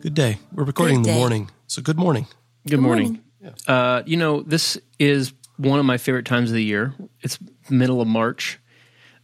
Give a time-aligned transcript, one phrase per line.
[0.00, 0.38] Good day.
[0.52, 2.28] We're recording in the morning, so good morning.
[2.68, 3.20] Good, morning.
[3.66, 6.94] Uh, you know, this is one of my favorite times of the year.
[7.20, 7.36] It's
[7.68, 8.60] middle of March,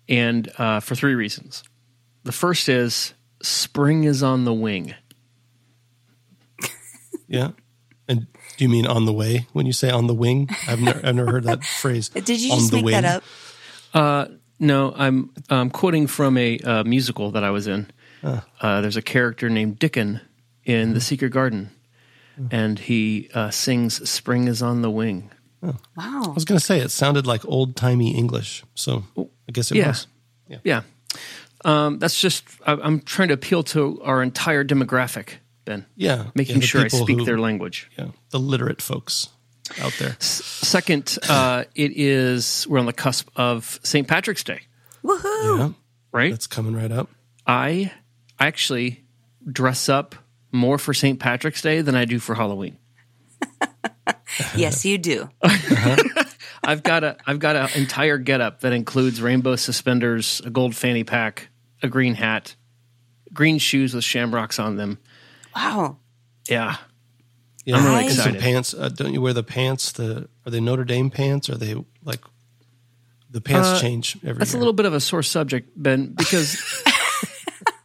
[0.09, 1.63] and uh, for three reasons.
[2.25, 4.95] The first is spring is on the wing.
[7.29, 7.53] Yeah.
[8.07, 8.27] And
[8.59, 10.49] do you mean on the way when you say on the wing?
[10.69, 12.11] I've never, I've never heard that phrase.
[12.11, 12.93] did you on just the make wing.
[13.01, 13.23] that up?
[13.95, 14.27] Uh,
[14.61, 17.91] no, I'm um, quoting from a uh, musical that I was in.
[18.23, 20.21] Uh, there's a character named Dickon
[20.65, 21.71] in The Secret Garden,
[22.51, 25.31] and he uh, sings "Spring is on the wing."
[25.63, 25.75] Wow.
[25.97, 29.77] I was going to say it sounded like old timey English, so I guess it
[29.77, 29.89] yeah.
[29.89, 30.07] was.
[30.63, 30.83] Yeah,
[31.65, 35.87] um, that's just I, I'm trying to appeal to our entire demographic, Ben.
[35.97, 37.91] Yeah, making yeah, the sure I people speak who- their language.
[37.99, 39.31] Yeah, the literate folks
[39.81, 40.17] out there.
[40.21, 44.07] Second, uh, it is we're on the cusp of St.
[44.07, 44.61] Patrick's Day,
[45.03, 45.59] Woohoo.
[45.59, 45.69] Yeah,
[46.13, 46.31] right?
[46.31, 47.09] that's coming right up.
[47.47, 47.91] I
[48.39, 49.03] I actually
[49.51, 50.15] dress up
[50.55, 51.19] more for St.
[51.21, 52.79] Patrick's Day than I do for Halloween.
[54.57, 55.31] Yes, you do.
[56.65, 61.05] I've got a I've got an entire getup that includes rainbow suspenders, a gold fanny
[61.05, 61.49] pack,
[61.85, 62.57] a green hat,
[63.33, 64.99] green shoes with shamrocks on them.
[65.55, 65.99] Wow.
[66.49, 66.77] Yeah,
[67.65, 68.41] Yeah, I'm really and some excited.
[68.43, 68.75] pants.
[68.75, 69.93] Uh, don't you wear the pants?
[69.93, 71.49] The are they Notre Dame pants?
[71.49, 72.21] Are they like
[73.31, 76.61] the pants Uh, change every that's a little bit of a sore subject, Ben, because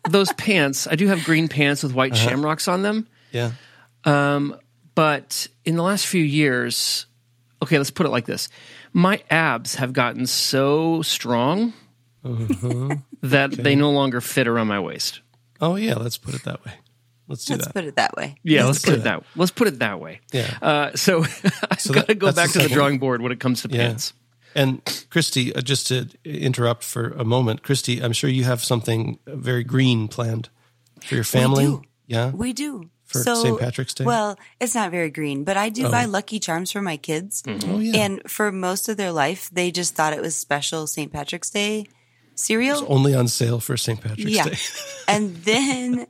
[0.09, 0.87] those pants.
[0.87, 3.51] I do have green pants with white shamrocks on them, yeah.
[4.05, 4.55] Um,
[4.95, 7.05] but in the last few years,
[7.63, 8.49] okay, let's put it like this:
[8.93, 11.73] my abs have gotten so strong
[12.23, 15.21] that they no longer fit around my waist.
[15.61, 16.73] Oh yeah, let's put it that way.
[17.27, 17.73] Let's do Let's that.
[17.75, 18.37] put it that way.
[18.41, 19.23] Yeah, let's, put it that.
[19.35, 20.19] Let's put it that way.
[20.33, 20.57] Yeah.
[20.63, 23.31] Uh, so I've So got to that- go back the to the drawing board when
[23.31, 23.85] it comes to Yeah.
[23.89, 24.13] pants.
[24.59, 29.17] And Christy, uh, just to interrupt for a moment, Christy, I'm sure you have something
[29.25, 30.49] very green planned
[31.01, 31.65] for your family.
[31.65, 31.81] do.
[32.07, 32.31] Yeah.
[32.31, 32.89] We do.
[33.05, 33.59] For so, St.
[33.59, 34.03] Patrick's Day?
[34.03, 37.41] Well, it's not very green, but I do buy Lucky Charms for my kids.
[37.47, 38.01] Oh yeah.
[38.01, 41.11] And for most of their life, they just thought it was special St.
[41.11, 41.85] Patrick's Day
[42.35, 42.85] cereal.
[42.87, 43.99] Only on sale for St.
[43.99, 44.43] Patrick's Yeah.
[44.43, 44.57] Day.
[45.07, 46.05] and then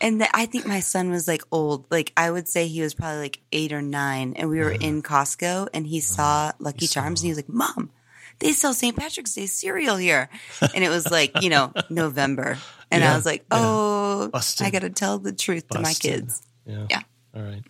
[0.00, 1.86] and the, I think my son was like old.
[1.90, 4.82] Like I would say he was probably like eight or nine, and we were mm.
[4.82, 6.02] in Costco, and he uh-huh.
[6.02, 7.90] saw Lucky Charms, and he was like, "Mom,
[8.38, 8.96] they sell St.
[8.96, 10.28] Patrick's Day cereal here,"
[10.74, 12.58] and it was like you know November,
[12.90, 14.66] and Yeah, I was like, "Oh, Busted.
[14.66, 16.86] I got to tell the truth to my kids." Yeah.
[16.90, 17.02] Yeah.
[17.34, 17.62] All right.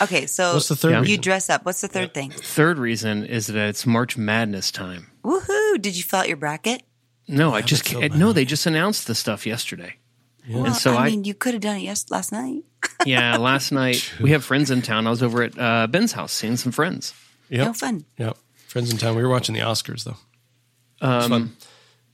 [0.00, 1.20] Okay, so What's the third you reason?
[1.20, 1.64] dress up.
[1.64, 2.30] What's the third thing?
[2.30, 5.12] Third reason is that it's March Madness time.
[5.22, 5.80] Woohoo!
[5.80, 6.82] Did you fill out your bracket?
[7.28, 9.96] No, I just filled No, they just announced the stuff yesterday.
[10.48, 12.64] Well, And so I I, mean, you could have done it yes last night.
[13.06, 15.06] yeah, last night we have friends in town.
[15.06, 17.14] I was over at uh, Ben's house seeing some friends.
[17.48, 17.66] Yep.
[17.66, 18.04] No fun.
[18.18, 18.36] Yep.
[18.66, 19.14] Friends in town.
[19.14, 20.16] We were watching the Oscars though.
[21.00, 21.56] It was fun.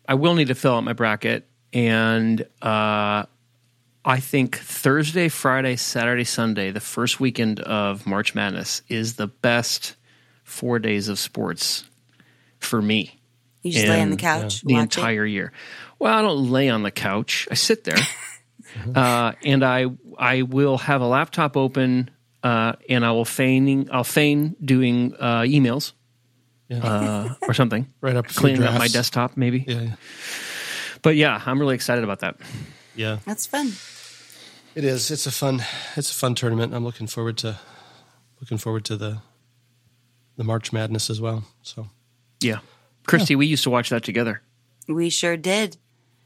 [0.06, 3.24] I will need to fill out my bracket, and uh,
[4.04, 9.94] I think Thursday, Friday, Saturday, Sunday, the first weekend of March Madness, is the best
[10.44, 11.84] four days of sports
[12.58, 13.20] for me.
[13.62, 15.52] You just lay on the And, couch, the watch entire year.
[15.98, 17.48] Well, I don't lay on the couch.
[17.50, 17.98] I sit there,
[18.94, 19.86] uh, and I
[20.18, 22.10] I will have a laptop open,
[22.42, 25.92] uh, and I will feigning I'll feign doing uh, emails
[26.68, 26.78] Yeah.
[26.84, 29.64] uh, or something, right up cleaning up my desktop maybe.
[29.66, 29.94] Yeah, yeah.
[31.02, 32.36] But yeah, I'm really excited about that.
[32.96, 33.18] Yeah.
[33.24, 33.72] That's fun.
[34.74, 35.10] It is.
[35.10, 35.62] It's a fun.
[35.96, 36.74] It's a fun tournament.
[36.74, 37.58] I'm looking forward to
[38.40, 39.18] looking forward to the
[40.36, 41.42] the March Madness as well.
[41.62, 41.88] So
[42.40, 42.58] Yeah,
[43.06, 44.42] Christy, we used to watch that together.
[44.86, 45.76] We sure did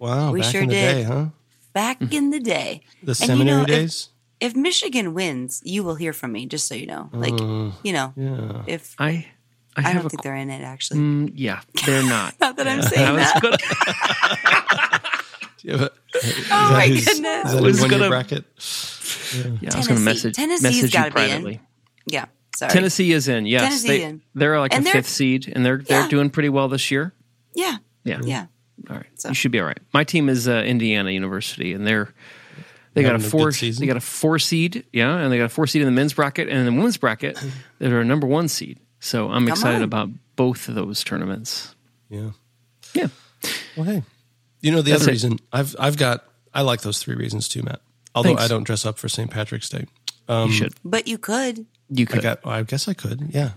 [0.02, 0.94] wow, We back sure in the did.
[0.94, 1.26] day, huh?
[1.72, 2.82] back in the day.
[3.02, 4.08] The And you know, if- days.
[4.40, 6.46] If Michigan wins, you will hear from me.
[6.46, 7.38] Just so you know, like
[7.84, 8.62] you know, yeah.
[8.66, 9.28] if I
[9.76, 10.98] I, I, don't a think they're in it actually.
[10.98, 12.34] mm, yeah, they're not.
[12.40, 13.40] Not that I'm saying that.
[13.40, 13.56] gonna,
[15.58, 16.20] Do you have a- Oh
[16.50, 17.46] that my who's- goodness.
[17.46, 18.44] Is that I was who's gonna- bracket?
[19.62, 20.04] yeah, I was gonna Tennessee.
[20.04, 21.28] message Tennessee's message you gotta be in.
[21.28, 21.60] privately.
[22.06, 22.24] Yeah,
[22.56, 22.72] sorry.
[22.72, 23.46] Tennessee is in.
[23.46, 24.22] Yes, Tennessee's they in.
[24.34, 26.08] they're like And a they're- fifth seed, and they're they're Yeah.
[26.08, 27.14] doing pretty well this year.
[27.54, 28.46] Yeah, Yeah, yeah.
[28.90, 29.78] All right, So- you should be all right.
[29.92, 32.12] My team is uh, Indiana University, and they're
[32.94, 35.38] they got a Having a four good they got a four seed, yeah, and they
[35.38, 37.42] got a four seed in the men's bracket, and in the women's bracket,
[37.78, 38.78] they're a number one seed.
[39.00, 39.82] So I'm excited on.
[39.82, 41.74] about both of those tournaments.
[42.10, 42.30] Yeah.
[42.94, 43.06] Yeah,
[43.76, 44.02] Well, hey,
[44.60, 45.14] you know the That's other it.
[45.14, 47.80] reason I've I've got I like those three reasons too, Matt.
[48.14, 48.42] Although Thanks.
[48.42, 49.30] I don't dress up for St.
[49.30, 49.86] Patrick's Day.
[50.28, 50.74] you should.
[50.84, 51.64] But you could.
[51.88, 52.22] You I, could.
[52.22, 53.30] got, I guess I could.
[53.30, 53.52] Yeah.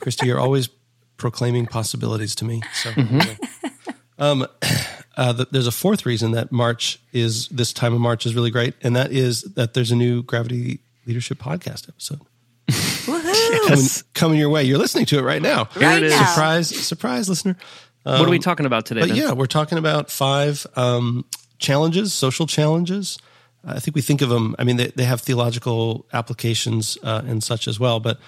[0.00, 0.68] Christy, you're always
[1.16, 2.62] proclaiming possibilities to me.
[2.74, 3.20] So, Mm-hmm.
[3.20, 3.38] anyway.
[4.22, 4.46] um,
[5.16, 8.50] uh, the, there's a fourth reason that March is this time of March is really
[8.50, 12.20] great, and that is that there's a new Gravity Leadership podcast episode
[12.68, 13.68] Woohoo!
[13.68, 14.62] coming, coming your way.
[14.62, 15.68] You're listening to it right now.
[15.74, 16.12] Right it is.
[16.12, 16.26] now.
[16.26, 17.56] Surprise, surprise, listener.
[18.04, 19.00] what are we talking about today?
[19.00, 19.18] But Ben?
[19.18, 21.24] yeah, we're talking about five um,
[21.58, 23.18] challenges, social challenges.
[23.64, 24.56] I think we think of them.
[24.58, 28.00] I mean, they, they have theological applications uh, and such as well.
[28.00, 28.18] But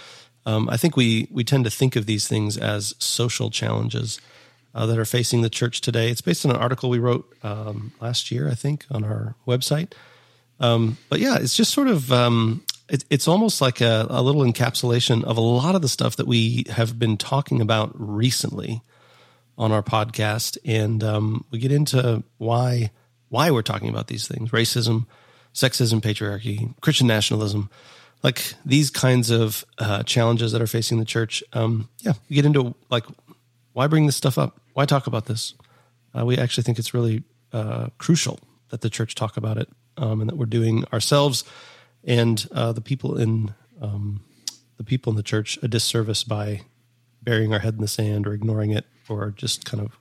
[0.47, 4.20] um, I think we we tend to think of these things as social challenges
[4.75, 6.11] uh, that are facing the church today.
[6.11, 9.93] It's based on an article we wrote um, last year, I think, on our website.
[10.61, 14.43] Um, but yeah, it's just sort of um, it, it's almost like a, a little
[14.43, 18.82] encapsulation of a lot of the stuff that we have been talking about recently
[19.56, 22.91] on our podcast, and um, we get into why
[23.29, 25.06] why we're talking about these things: racism,
[25.53, 27.71] sexism, patriarchy, Christian nationalism,
[28.23, 31.43] like these kinds of uh, challenges that are facing the church.
[31.53, 33.05] Um, yeah, we get into like
[33.73, 34.61] why bring this stuff up?
[34.75, 35.55] Why talk about this?
[36.17, 38.38] Uh, we actually think it's really uh, crucial
[38.69, 41.44] that the church talk about it, um, and that we're doing ourselves
[42.06, 44.23] and uh, the people in um,
[44.76, 46.62] the people in the church a disservice by
[47.23, 49.99] burying our head in the sand or ignoring it or just kind of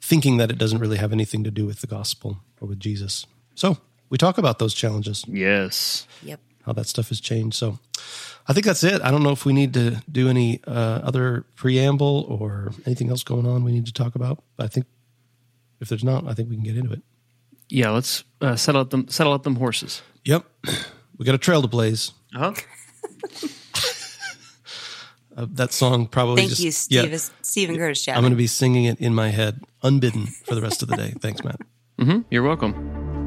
[0.00, 3.26] thinking that it doesn't really have anything to do with the gospel or with Jesus.
[3.54, 3.78] So
[4.08, 6.06] we talk about those challenges, Yes.
[6.22, 6.40] Yep.
[6.64, 7.56] How that stuff has changed.
[7.56, 7.78] So
[8.46, 9.02] I think that's it.
[9.02, 13.22] I don't know if we need to do any uh, other preamble or anything else
[13.24, 14.42] going on we need to talk about.
[14.56, 14.86] But I think
[15.80, 17.02] if there's not, I think we can get into it.
[17.68, 17.90] Yeah.
[17.90, 19.08] Let's uh, settle up them.
[19.08, 20.02] Settle up them horses.
[20.24, 20.44] Yep.
[21.18, 22.12] We got a trail to blaze.
[22.34, 22.54] Uh-huh.
[25.34, 28.06] Uh, that song probably Thank just, you, yeah, Steve, Steven Curtis.
[28.06, 30.96] I'm going to be singing it in my head unbidden for the rest of the
[30.96, 31.14] day.
[31.20, 31.58] Thanks, Matt.
[31.98, 33.21] hmm You're welcome.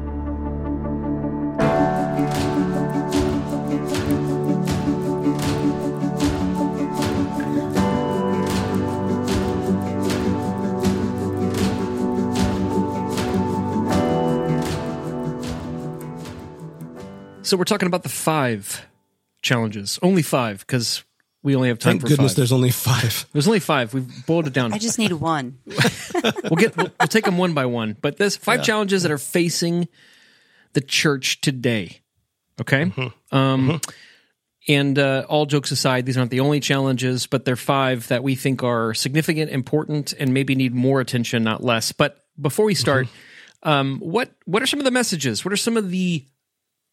[17.46, 18.84] So we're talking about the five
[19.40, 20.00] challenges.
[20.02, 21.04] Only five because
[21.44, 22.36] we only have time Thank for goodness five.
[22.36, 23.26] there's only five.
[23.32, 23.94] There's only five.
[23.94, 24.72] We've boiled it down.
[24.72, 25.58] I just need one.
[25.64, 27.96] we'll get we'll, we'll take them one by one.
[28.00, 29.86] But there's five challenges that are facing
[30.72, 32.00] the church today.
[32.60, 32.92] Okay.
[33.30, 33.80] Um,
[34.68, 38.34] And uh, all jokes aside, these aren't the only challenges, but they're five that we
[38.34, 41.92] think are significant, important, and maybe need more attention, not less.
[41.92, 43.06] But before we start,
[43.62, 45.44] um, what what are some of the messages?
[45.44, 46.24] What are some of the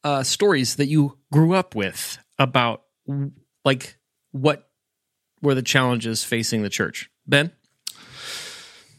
[0.03, 2.83] uh, stories that you grew up with about
[3.63, 3.97] like
[4.31, 4.69] what
[5.41, 7.09] were the challenges facing the church?
[7.27, 7.51] Ben,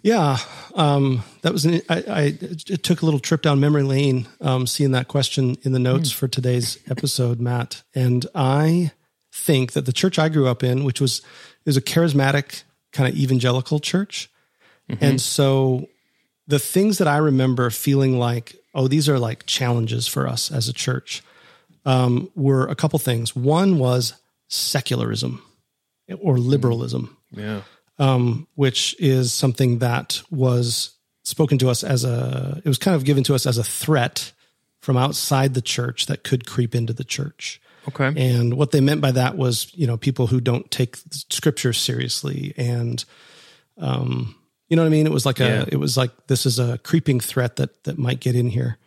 [0.03, 0.37] Yeah,
[0.75, 1.81] um, that was an.
[1.89, 5.73] I, I it took a little trip down memory lane, um, seeing that question in
[5.73, 7.83] the notes for today's episode, Matt.
[7.95, 8.93] And I
[9.33, 11.23] think that the church I grew up in, which was
[11.65, 14.31] is a charismatic kind of evangelical church,
[15.01, 15.89] and so
[16.47, 20.69] the things that I remember feeling like, oh, these are like challenges for us as
[20.69, 21.23] a church,
[21.85, 23.35] um, were a couple things.
[23.37, 24.15] One was
[24.49, 25.43] secularism
[26.21, 27.62] or liberalism yeah,
[27.99, 33.05] um, which is something that was spoken to us as a, it was kind of
[33.05, 34.32] given to us as a threat
[34.81, 37.60] from outside the church that could creep into the church.
[37.89, 41.72] okay, And what they meant by that was, you know, people who don't take scripture
[41.72, 42.53] seriously.
[42.56, 43.03] And,
[43.79, 44.34] um,
[44.69, 45.06] you know what I mean?
[45.06, 45.65] It was like a, Yeah.
[45.69, 48.79] it was like, this is a creeping threat that, that might get in here.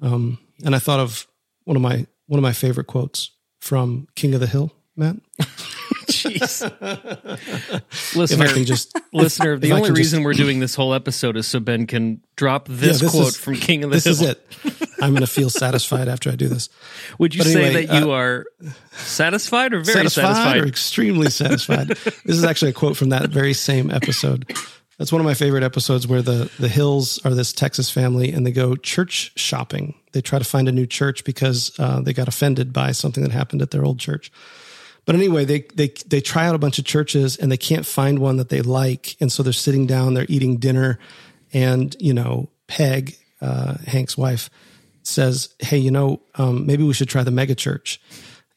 [0.00, 1.26] Um, and I thought of
[1.64, 3.30] one of my, one of my favorite quotes
[3.60, 5.16] from King of the Hill, Matt.
[6.08, 6.62] Jeez.
[8.16, 11.60] Listener, just listener, the only can just- reason we're doing this whole episode is so
[11.60, 14.14] Ben can drop this, Yeah, this quote is- from King of the this Hill.
[14.14, 14.94] This is it.
[15.00, 16.68] I'm going to feel satisfied after I do this.
[17.18, 18.46] Would you But say anyway, that you are
[18.92, 20.56] satisfied or very satisfied, satisfied?
[20.62, 21.88] or extremely satisfied.
[21.88, 24.50] this is actually a quote from that very same episode.
[24.98, 28.44] That's one of my favorite episodes where the the Hills are this Texas family and
[28.44, 29.94] they go church shopping.
[30.12, 33.32] They try to find a new church because uh, they got offended by something that
[33.32, 34.32] happened at their old church.
[35.04, 38.18] But anyway, they they they try out a bunch of churches and they can't find
[38.18, 40.98] one that they like, and so they're sitting down, they're eating dinner,
[41.52, 44.50] and you know, Peg, uh, Hank's wife,
[45.04, 48.00] says, "Hey, you know, um, maybe we should try the mega church."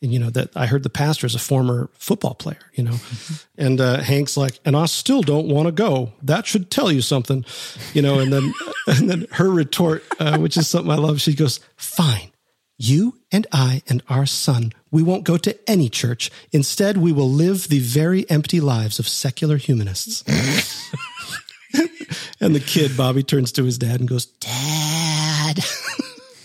[0.02, 2.96] And you know that I heard the pastor is a former football player, you know,
[3.58, 6.14] and uh, Hank's like, and I still don't want to go.
[6.24, 7.46] That should tell you something,
[7.94, 8.20] you know.
[8.20, 8.54] And then
[8.88, 12.32] and then her retort, uh, which is something I love, she goes, "Fine,
[12.80, 16.32] you and I and our son, we won't go to any church.
[16.52, 20.24] Instead, we will live the very empty lives of secular humanists."
[22.42, 25.60] and the kid Bobby turns to his dad and goes, "Dad."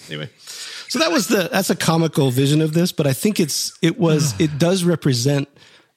[0.09, 0.29] anyway,
[0.97, 3.77] so so that was the that's a comical vision of this, but I think it's
[3.83, 5.49] it was it does represent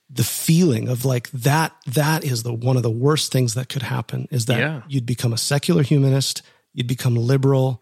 [0.10, 3.84] the feeling of like that that is the one of the worst things that could
[3.84, 4.82] happen is that Yeah.
[4.88, 6.42] you'd become a secular humanist,
[6.74, 7.82] you'd become liberal,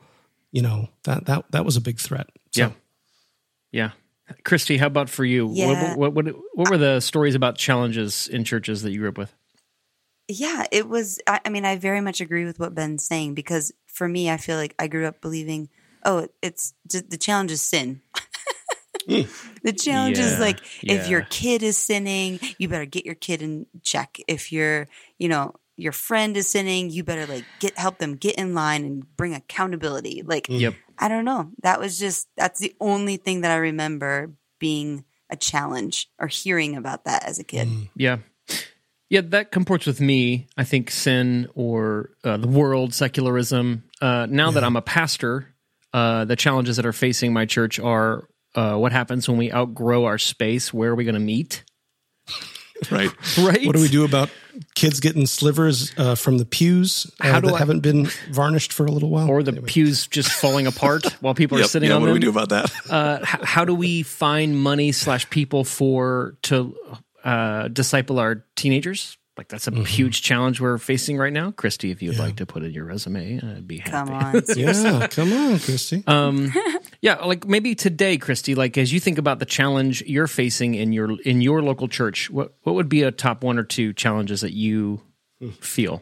[0.52, 2.28] you know, that that that was a big threat.
[2.52, 2.72] So, Yeah.
[3.72, 3.92] Yeah.
[4.44, 5.50] Christy, how about for you?
[5.54, 5.96] Yeah.
[5.96, 9.18] What, what, what, what were the stories about challenges in churches that you grew up
[9.18, 9.34] with?
[10.28, 11.20] Yeah, it was.
[11.26, 14.36] I, I mean, I very much agree with what Ben's saying because for me, I
[14.36, 15.70] feel like I grew up believing,
[16.04, 18.02] oh, it's just, the challenge is sin.
[19.08, 23.42] the challenge is Yeah, like if your kid is sinning, you better get your kid
[23.42, 24.18] in check.
[24.28, 24.88] If your,
[25.18, 28.84] you know, your friend is sinning, you better like get help them get in line
[28.84, 30.24] and bring accountability.
[30.26, 30.74] Like, Yep.
[30.98, 31.52] I don't know.
[31.62, 36.76] That was just that's the only thing that I remember being a challenge or hearing
[36.76, 37.70] about that as a kid.
[37.96, 38.18] Yeah.
[39.10, 40.48] Yeah, that comports with me.
[40.58, 43.84] I think sin or uh, the world, secularism.
[44.02, 45.54] Uh, now that I'm a pastor,
[45.94, 50.06] uh, the challenges that are facing my church are uh, what happens when we outgrow
[50.06, 50.74] our space?
[50.74, 51.64] Where are we going to meet?
[52.92, 53.10] Right.
[53.40, 53.66] Right.
[53.66, 54.30] What do we do about
[54.76, 58.72] kids getting slivers uh, from the pews uh, How do that I- haven't been varnished
[58.72, 59.28] for a little while?
[59.32, 59.66] Or the Anyway.
[59.66, 62.20] pews just falling apart while people are sitting yeah, on what them?
[62.20, 62.72] do we do about that?
[62.88, 66.78] uh, h- how do we find money slash people for to
[67.24, 69.18] uh, disciple our teenagers?
[69.38, 69.84] Like that's a Mm-hmm.
[69.84, 71.52] huge challenge we're facing right now.
[71.52, 73.92] Christy, if you'd like to put in your resume, I'd be happy.
[73.92, 74.42] Come on.
[74.56, 76.04] yeah, come on, Christy.
[76.08, 76.52] Um,
[77.02, 80.92] yeah, like maybe today, Christy, like as you think about the challenge you're facing in
[80.94, 84.42] your in your local church, what what would be a top one or two challenges
[84.42, 85.02] that you
[85.60, 86.02] feel?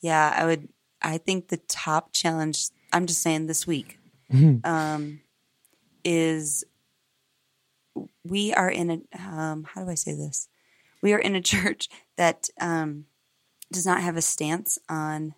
[0.00, 0.68] Yeah, I would.
[1.02, 2.68] I think the top challenge.
[2.92, 3.98] I'm just saying this week,
[4.64, 5.20] um,
[6.04, 6.64] is
[8.24, 9.18] we are in a.
[9.28, 10.48] Um, how do I say this?
[11.02, 13.06] We are in a church that um,
[13.72, 15.34] does not have a stance on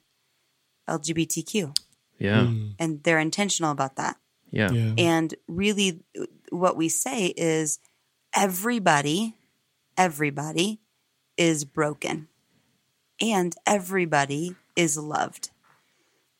[0.89, 1.77] LGBTQ,
[2.19, 4.17] Yeah, and they're intentional about that.
[4.51, 4.95] yeah, yeah.
[4.99, 6.03] And really,
[6.51, 7.79] what we say is
[8.35, 9.37] everybody,
[9.97, 10.81] everybody
[11.37, 12.29] is broken
[13.21, 15.51] and everybody is loved.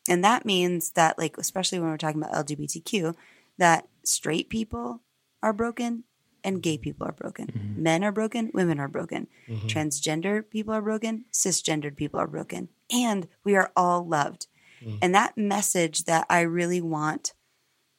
[0.09, 3.15] And that means that, like, especially when we're talking about LGBTQ,
[3.59, 5.03] that straight people
[5.43, 6.05] are broken
[6.45, 7.47] and gay people are broken.
[7.47, 7.83] Mm-hmm.
[7.83, 9.27] Men are broken, women are broken.
[9.49, 9.67] Mm-hmm.
[9.67, 12.69] Transgender people are broken, cisgendered people are broken.
[12.91, 14.47] And we are all loved.
[14.83, 14.97] Mm-hmm.
[15.03, 17.35] And that message that I really want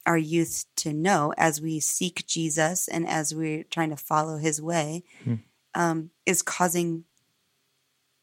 [0.05, 4.59] our youth to know as we seek Jesus and as we're trying to follow his
[4.59, 5.35] way hmm.
[5.75, 7.03] um, is causing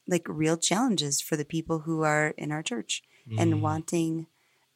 [0.09, 3.03] like real challenges for the people who are in our church
[3.39, 4.27] and wanting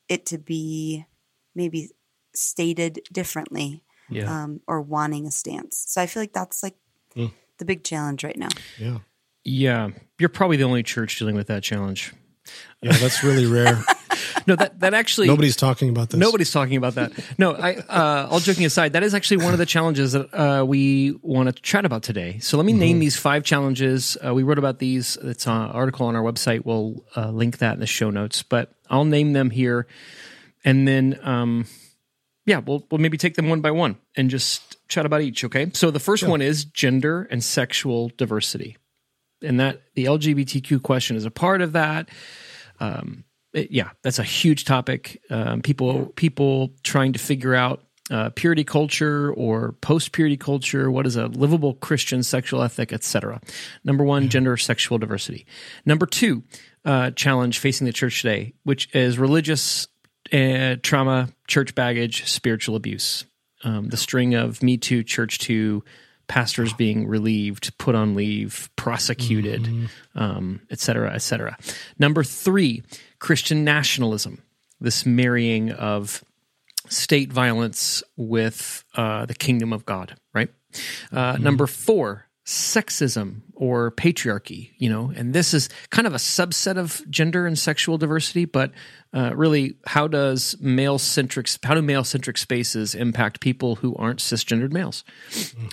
[0.09, 1.07] it to be
[1.55, 1.91] maybe
[2.35, 3.83] stated differently
[4.15, 4.45] yeah.
[4.45, 5.85] um, or wanting a stance.
[5.89, 6.77] So I feel like that's like
[7.15, 8.49] the big challenge right now.
[8.79, 8.99] yeah.
[9.45, 9.91] yeah.
[10.19, 12.13] You're probably the only church dealing with that challenge.
[12.81, 13.83] Yeah, that's really rare.
[14.47, 16.19] No, that that actually Nobody's talking about this.
[16.19, 17.13] Nobody's talking about that.
[17.39, 17.77] No, I.
[17.77, 21.55] Uh, all joking aside, that is actually one of the challenges that uh, we want
[21.55, 22.39] to chat about today.
[22.41, 24.17] So let me name these five challenges.
[24.25, 25.17] Uh, we wrote about these.
[25.23, 26.65] It's an article on our website.
[26.65, 28.43] We'll uh, link that in the show notes.
[28.43, 29.87] But I'll name them here,
[30.65, 31.67] and then um,
[32.47, 35.45] yeah, we'll we'll maybe take them one by one and just chat about each.
[35.45, 35.71] Okay.
[35.75, 38.77] So the first one is gender and sexual diversity,
[39.43, 42.09] and that the LGBTQ question is a part of that
[43.53, 45.21] it- yeah, that's a huge topic.
[45.31, 50.91] Um, people people trying to figure out uh, purity culture or post purity culture.
[50.91, 53.41] What is a livable Christian sexual ethic, etc.
[53.85, 55.47] Number one, gender sexual diversity.
[55.87, 56.43] Number two,
[56.85, 59.87] uh, challenge facing the church today, which is religious
[60.33, 63.25] uh, trauma, church baggage, spiritual abuse.
[63.65, 65.85] Um, the string of Me Too, Church Too,
[66.27, 71.57] pastors being relieved, put on leave, prosecuted, um, et cetera, et cetera.
[71.99, 72.83] Number three,
[73.19, 74.43] Christian nationalism,
[74.81, 76.25] this marrying of
[76.89, 80.49] state violence with uh, the kingdom of God, right?
[81.13, 86.77] Uh, Number four, sexism or patriarchy, you know, and this is kind of a subset
[86.77, 88.73] of gender and sexual diversity, but
[89.15, 94.19] uh, really, how does male centric, how do male centric spaces impact people who aren't
[94.19, 95.05] cisgendered males?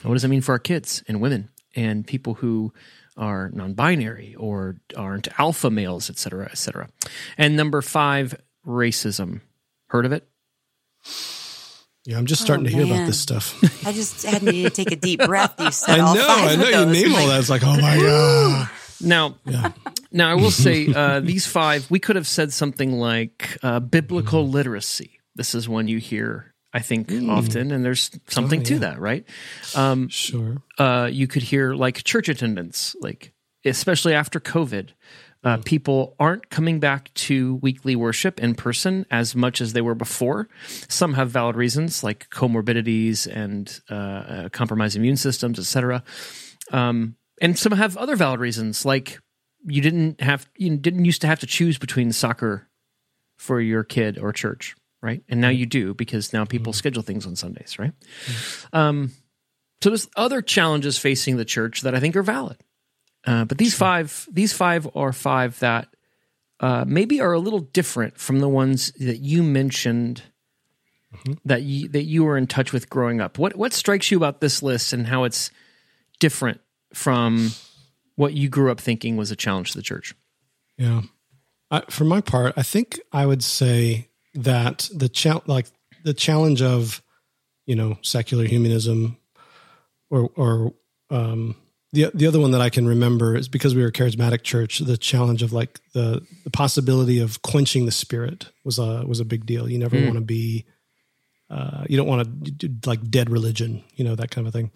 [0.04, 2.72] What does it mean for our kids and women and people who
[3.18, 6.90] are non-binary or aren't alpha males, et cetera, et cetera?
[7.38, 9.42] And number five, racism.
[9.88, 10.28] Heard of it?
[12.06, 12.96] Yeah, I'm just starting Oh, to hear man.
[12.96, 13.56] about this stuff.
[13.86, 15.56] I just had me to take a deep breath.
[15.60, 16.66] You I said all know, five I of know.
[16.66, 16.94] You those.
[16.94, 17.40] name I'm all like, that.
[17.40, 18.70] It's like, oh my god.
[19.02, 19.38] Now,
[20.12, 21.90] now I will say uh, these five.
[21.90, 25.20] We could have said something like uh, biblical literacy.
[25.36, 29.26] This is one you hear, I think, often, and there's something to that, right?
[30.10, 30.58] Sure.
[30.78, 33.32] Uh, you could hear like church attendance, like
[33.66, 34.90] especially after COVID.
[35.42, 39.96] Uh, people aren't coming back to weekly worship in person as much as they were
[39.96, 40.50] before.
[40.90, 46.04] Some have valid reasons like comorbidities and uh, uh, compromised immune systems, etc.
[46.72, 49.20] Um, and some have other valid reasons like
[49.66, 52.68] you didn't have you didn't used to have to choose between soccer
[53.38, 55.24] for your kid or church, right?
[55.30, 57.94] And now you do because now people schedule things on Sundays, right?
[58.74, 59.12] Um,
[59.82, 62.58] so there's other challenges facing the church that I think are valid.
[63.26, 65.90] Uh, but these five, these five are five that
[66.60, 70.24] uh, maybe are a little different from the ones that you mentioned
[71.46, 73.38] that you that you were in touch with growing up.
[73.38, 75.50] What what strikes you about this list and how it's
[76.20, 76.62] different
[76.94, 77.52] from
[78.16, 80.14] what you grew up thinking was a challenge to the church?
[80.78, 81.02] Yeah.
[81.72, 85.68] I, for my part, I think I would say that the cha- like
[86.04, 87.02] the challenge of
[87.66, 89.18] you know secular humanism,
[90.10, 90.74] or or
[91.10, 91.56] um,
[91.92, 94.80] the the other one that I can remember is because we were a charismatic church.
[94.80, 99.26] The challenge of like the the possibility of quenching the spirit was a was a
[99.26, 99.70] big deal.
[99.70, 100.66] You never want to be,
[101.50, 104.58] uh, you don't want to do like dead religion, you know that kind of a
[104.58, 104.72] thing.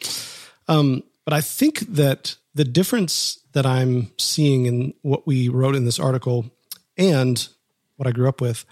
[0.68, 5.86] Um, but I think that the difference that I'm seeing in what we wrote in
[5.86, 6.52] this article
[6.98, 7.48] and
[7.98, 8.66] what I grew up with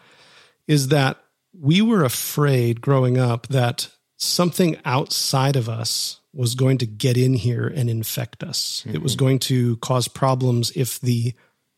[0.67, 1.17] is that
[1.60, 7.33] we were afraid growing up that something outside of us was going to get in
[7.33, 8.83] here and infect us.
[8.85, 11.33] It was going to cause problems if the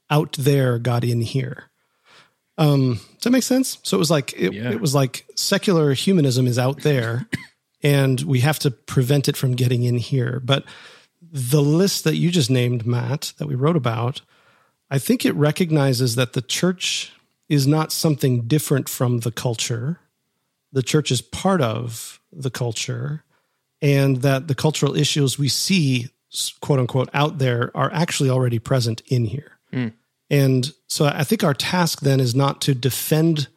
[0.10, 1.66] out there got in here.
[2.58, 3.80] Um, does that make sense?
[3.84, 4.72] So it was like it, Yeah.
[4.72, 7.28] it was like secular humanism is out there,
[7.84, 10.40] and we have to prevent it from getting in here.
[10.44, 10.66] But
[11.32, 14.22] the list that you just named, Matt, that we wrote about,
[14.92, 17.12] I think it recognizes that the church
[17.50, 20.00] is not something different from the culture.
[20.72, 23.23] The church is part of the culture,
[23.84, 26.08] and that the cultural issues we see,
[26.62, 29.52] quote unquote, out there are actually already present in here.
[30.30, 33.48] And so I think our task then is not to defend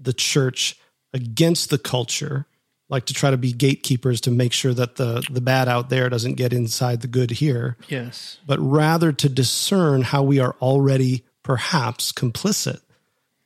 [0.00, 0.76] the church
[1.12, 2.46] against the culture,
[2.88, 6.08] like to try to be gatekeepers to make sure that the the bad out there
[6.08, 8.38] doesn't get inside the good here Yes.
[8.46, 12.80] but rather to discern how we are already perhaps complicit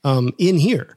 [0.04, 0.96] um, in here,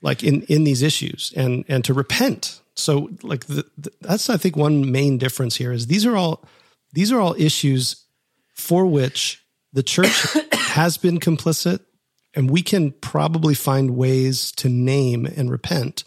[0.00, 2.60] like in in these issues, and and to repent.
[2.78, 6.44] So, like the, the, that's I think one main difference here is these are all
[6.92, 8.04] these are all issues
[8.54, 11.80] for which the church has been complicit,
[12.34, 16.04] and we can probably find ways to name and repent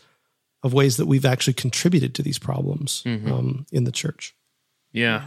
[0.63, 4.33] of ways that we've actually contributed to these problems um, in the church.
[4.93, 5.23] Yeah.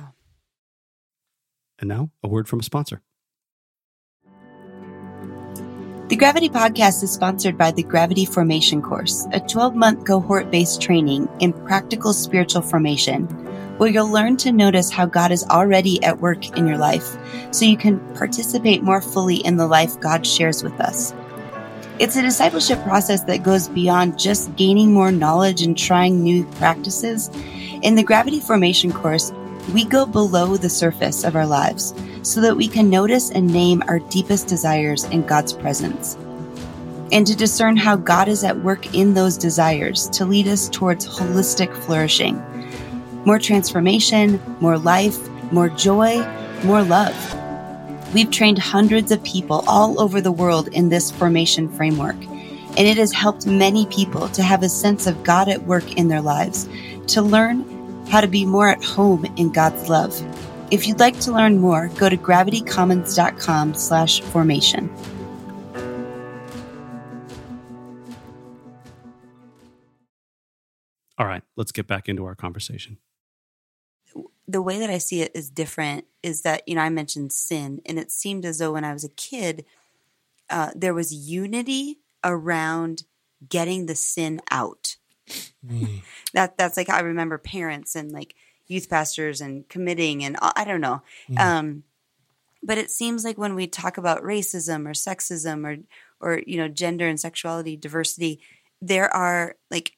[1.79, 3.03] And now, a word from a sponsor.
[6.09, 10.83] The Gravity Podcast is sponsored by the Gravity Formation Course, a 12 month cohort based
[10.83, 13.25] training in practical spiritual formation,
[13.79, 17.17] where you'll learn to notice how God is already at work in your life
[17.53, 21.15] so you can participate more fully in the life God shares with us.
[21.99, 27.31] It's a discipleship process that goes beyond just gaining more knowledge and trying new practices.
[27.81, 29.33] In the Gravity Formation course,
[29.73, 33.83] we go below the surface of our lives so that we can notice and name
[33.89, 36.17] our deepest desires in God's presence.
[37.13, 41.07] And to discern how God is at work in those desires to lead us towards
[41.07, 42.43] holistic flourishing.
[43.25, 45.19] More transformation, more life,
[45.53, 46.27] more joy,
[46.65, 47.15] more love.
[48.15, 52.97] We've trained hundreds of people all over the world in this formation framework, and it
[52.97, 56.69] has helped many people to have a sense of God at work in their lives,
[57.09, 57.74] to learn
[58.09, 60.15] how to be more at home in God's love.
[60.71, 64.91] If you'd like to learn more, go to gravitycommons.com slash formation.
[71.17, 72.99] All right, let's get back into our conversation.
[74.47, 77.81] the way that I see it is different is that, you know, I mentioned sin,
[77.87, 79.65] and it seemed as though when I was a kid,
[80.51, 83.05] uh, there was unity around
[83.49, 84.97] getting the sin out.
[86.35, 88.35] That that's like I remember parents and like
[88.67, 91.03] youth pastors and committing and I don't know.
[91.59, 91.85] Um,
[92.63, 95.77] but it seems like when we talk about racism or sexism or
[96.21, 98.41] or you know gender and sexuality diversity,
[98.81, 99.97] there are like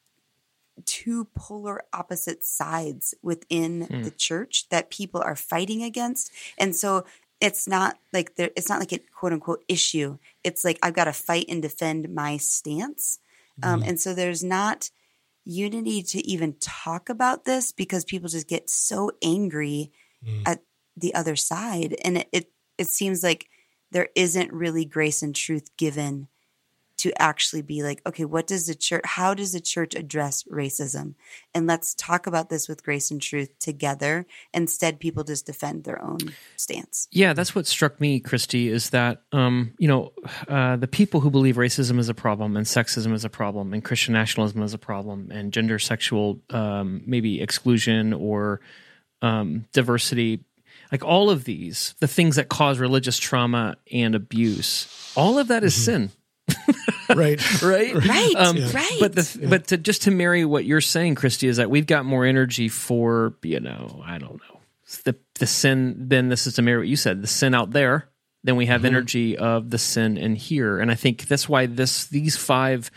[0.85, 6.31] two polar opposite sides within the church that people are fighting against.
[6.57, 7.05] And so
[7.39, 10.17] it's not like there it's not like a quote unquote issue.
[10.43, 13.19] It's like i've got to fight and defend my stance.
[13.63, 14.91] Um, and so there's not
[15.47, 19.91] unity to even talk about this because people just get so angry
[20.25, 20.43] mm.
[20.45, 20.59] at
[20.95, 21.95] the other side.
[22.03, 23.47] And it, it it seems like
[23.91, 26.27] there isn't really grace and truth given
[26.97, 31.15] to actually be like, okay, what does the church, how does the church address racism?
[31.53, 34.25] And let's talk about this with grace and truth together.
[34.53, 36.17] Instead, people just defend their own
[36.55, 37.07] stance.
[37.11, 40.13] Yeah, that's what struck me, Christy, is that um, you know
[40.47, 43.83] uh, the people who believe racism is a problem and sexism is a problem and
[43.83, 48.61] Christian nationalism is a problem and gender sexual um, maybe exclusion or
[49.21, 50.43] um, diversity,
[50.91, 55.63] like all of these, the things that cause religious trauma and abuse, all of that
[55.63, 56.11] is sin.
[57.15, 57.61] right.
[57.61, 57.93] right?
[57.95, 58.97] Right, Um, right.
[58.99, 62.05] But the but to, just to marry what you're saying, Christy, is that we've got
[62.05, 64.59] more energy for you know I don't know
[65.03, 65.95] the the sin.
[66.09, 68.09] Then this is to marry what you said, the sin out there.
[68.43, 72.05] Then we have energy of the sin in here, and I think that's why this
[72.05, 72.89] these five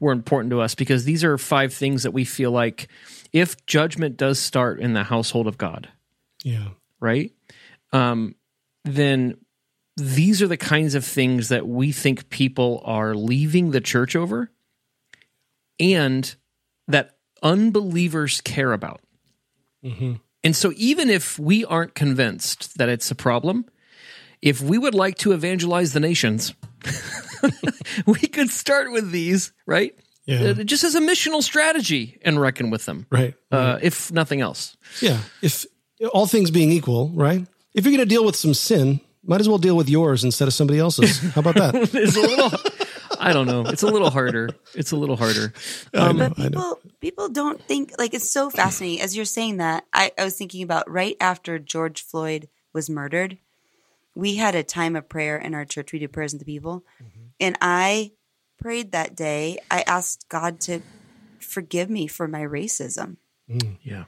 [0.00, 2.88] were important to us because these are five things that we feel like
[3.32, 5.88] if judgment does start in the household of God,
[6.42, 6.68] Yeah.
[7.00, 7.32] right?
[7.92, 8.34] Um,
[8.84, 9.36] then
[9.96, 14.50] these are the kinds of things that we think people are leaving the church over
[15.78, 16.34] and
[16.88, 19.00] that unbelievers care about.
[20.42, 23.66] And so, even if we aren't convinced that it's a problem,
[24.40, 26.54] if we would like to evangelize the nations,
[28.06, 29.94] we could start with these, right?
[30.24, 30.42] Yeah.
[30.42, 33.34] Uh, just as a missional strategy and reckon with them, Right.
[33.52, 34.74] uh, if nothing else.
[35.02, 35.18] Yeah.
[35.42, 35.66] If
[36.14, 37.46] all things being equal, right?
[37.74, 40.48] If you're going to deal with some sin, might as well deal with yours instead
[40.48, 41.18] of somebody else's.
[41.34, 41.74] How about that?
[41.94, 42.50] It's a little,
[43.18, 43.62] I don't know.
[43.66, 44.50] It's a little harder.
[44.74, 45.52] It's a little harder.
[45.94, 49.58] Um, I know, but people people don't think like it's so fascinating as you're saying
[49.58, 53.36] that I, I was thinking about right after george floyd was murdered
[54.14, 56.82] we had a time of prayer in our church we do prayers with the people
[56.96, 57.26] mm-hmm.
[57.40, 58.12] and i
[58.58, 60.80] prayed that day i asked god to
[61.40, 63.18] forgive me for my racism
[63.50, 63.76] mm.
[63.82, 64.04] Yeah.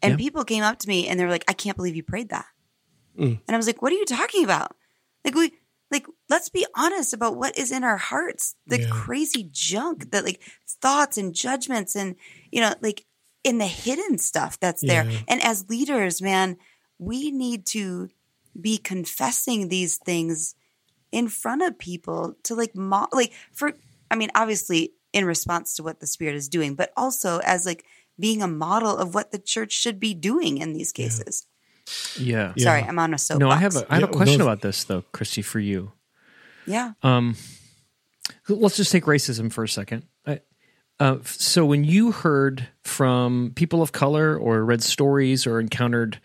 [0.00, 0.16] and Yeah.
[0.16, 2.46] people came up to me and they were like i can't believe you prayed that
[3.18, 3.40] Mm.
[3.46, 4.74] and i was like what are you talking about
[5.24, 5.52] like we
[5.90, 8.88] like let's be honest about what is in our hearts the Yeah.
[8.90, 10.40] crazy junk that like
[10.82, 12.16] thoughts and judgments and
[12.50, 13.04] you know like
[13.44, 15.18] in the hidden stuff that's there Yeah.
[15.28, 16.56] and as leaders man
[16.98, 18.08] we need to
[18.60, 20.54] be confessing these things
[21.12, 23.72] in front of people to like mo- like for
[24.10, 27.84] i mean obviously in response to what the spirit is doing but also as like
[28.18, 31.50] being a model of what the church should be doing in these cases Yeah.
[31.86, 34.44] Sorry i'm on a soapbox No, I have a I have Yeah, a question no.
[34.46, 35.92] about this though, Christy, for you.
[36.66, 37.36] yeah Um,
[38.48, 40.04] let's just take racism for a second.
[40.26, 40.40] I,
[41.00, 46.20] uh, so when you heard from people of color or read stories or encountered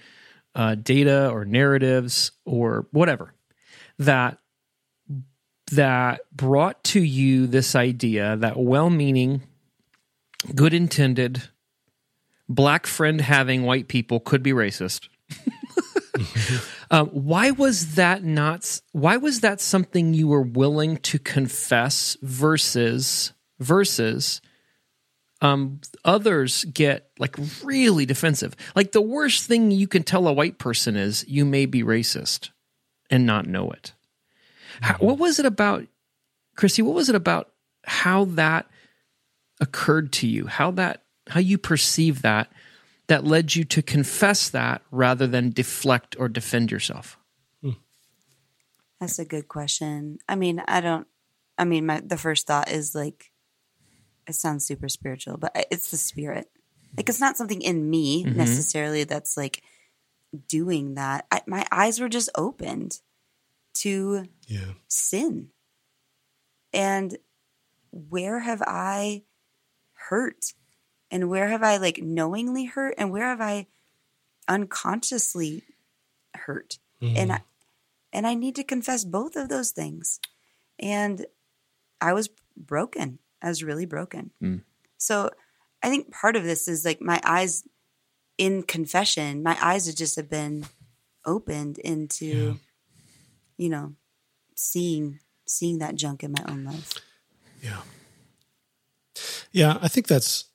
[0.55, 3.33] uh, data or narratives or whatever
[3.97, 4.37] that
[5.71, 9.41] that brought to you this idea that well-meaning,
[10.55, 11.43] good intended,
[12.47, 15.09] black friend having white people could be racist.
[16.91, 18.81] Um, why was that not?
[18.93, 24.41] Why was that something you were willing to confess versus versus
[25.41, 28.55] um, others get like really defensive?
[28.75, 32.49] Like the worst thing you can tell a white person is you may be racist
[33.09, 33.93] and not know it.
[34.81, 35.85] How, what was it about,
[36.55, 36.81] Christy?
[36.81, 37.51] What was it about
[37.85, 38.65] how that
[39.61, 40.47] occurred to you?
[40.47, 42.51] How that how you perceive that
[43.09, 47.17] that led you to confess that rather than deflect or defend yourself?
[47.61, 47.71] Hmm.
[48.99, 50.19] That's a good question.
[50.29, 51.07] I mean, I don't.
[51.57, 53.31] I mean, my the first thought is like,
[54.27, 56.47] it sounds super spiritual, but it's the spirit.
[56.95, 58.37] Like, it's not something in me mm-hmm.
[58.37, 59.61] necessarily that's like
[60.47, 61.25] doing that.
[61.31, 63.01] I, my eyes were just opened
[63.75, 64.73] to Yeah.
[64.87, 65.49] sin,
[66.73, 67.17] and
[67.91, 69.23] where have I
[70.09, 70.53] hurt,
[71.11, 73.67] and where have I like knowingly hurt, and where have I
[74.47, 75.63] unconsciously
[76.35, 77.41] hurt, and I,
[78.11, 80.19] and I need to confess both of those things.
[80.79, 81.25] And
[82.01, 83.19] I was broken.
[83.41, 84.31] I was really broken.
[84.41, 84.61] Mm.
[84.97, 85.29] So
[85.81, 87.63] I think part of this is like my eyes
[88.37, 90.65] in confession, my eyes have just have been
[91.25, 92.57] opened into,
[93.57, 93.93] you know,
[94.55, 96.93] seeing seeing that junk in my own life.
[97.61, 97.81] Yeah.
[99.51, 100.45] Yeah, I think that's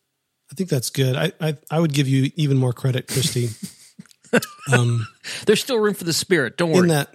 [0.54, 1.16] I think that's good.
[1.16, 3.48] I I, I would give you even more credit, Christy.
[4.72, 5.08] um
[5.46, 6.56] There's still room for the spirit.
[6.56, 6.82] Don't worry.
[6.82, 7.12] in that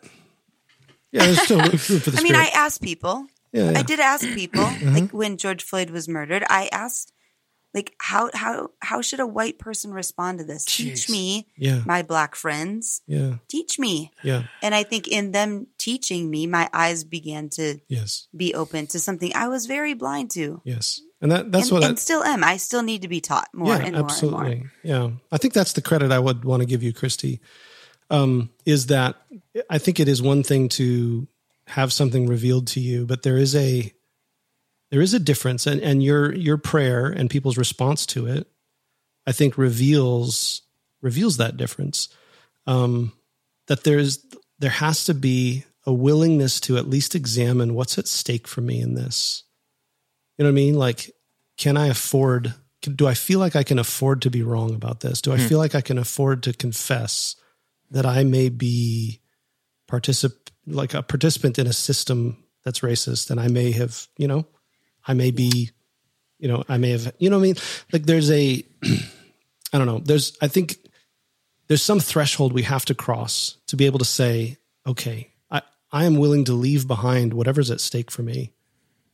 [1.14, 2.20] Yeah, there's still room for the spirit.
[2.20, 3.28] I mean, I asked people.
[3.54, 3.80] Yeah, yeah.
[3.80, 7.14] I did ask people, like when George Floyd was murdered, I asked,
[7.74, 10.66] like, how how how should a white person respond to this?
[10.66, 11.82] Teach me, Yeah.
[11.86, 13.36] my black friends, Yeah.
[13.48, 14.12] teach me.
[14.24, 14.44] Yeah.
[14.62, 18.28] And I think in them teaching me, my eyes began to Yes.
[18.36, 21.02] be open to something I was very blind to, Yes.
[21.22, 22.44] And that that's and, what I, and still am.
[22.44, 24.52] I still need to be taught more yeah, and more absolutely.
[24.52, 24.72] and more.
[24.84, 27.42] Yeah, I think that's the credit I would want to give you, Christy.
[28.10, 29.18] Um, is that
[29.70, 31.28] I think it is one thing to
[31.68, 33.94] have something revealed to you, but there is a
[34.92, 38.48] there is a difference, and and your your prayer and people's response to it,
[39.26, 40.62] I think reveals
[41.02, 42.10] reveals that difference.
[42.68, 43.14] Um,
[43.68, 44.26] that there's
[44.60, 48.82] there has to be a willingness to at least examine what's at stake for me
[48.82, 49.44] in this.
[50.38, 50.76] You know what I mean?
[50.76, 51.12] Like,
[51.58, 52.54] can I afford?
[52.82, 55.22] Do I feel like I can afford to be wrong about this?
[55.22, 57.36] Do I feel like I can afford to confess
[57.92, 59.20] that I may be
[59.90, 60.34] particip
[60.66, 64.46] like a participant in a system that's racist, and I may have, you know,
[65.10, 65.72] I may be,
[66.38, 67.56] you know, I may have, you know, what I mean,
[67.92, 68.64] like there's a,
[69.74, 70.78] I don't know, there's, I think
[71.68, 76.06] there's some threshold we have to cross to be able to say, okay, I, I
[76.06, 78.54] am willing to leave behind whatever's at stake for me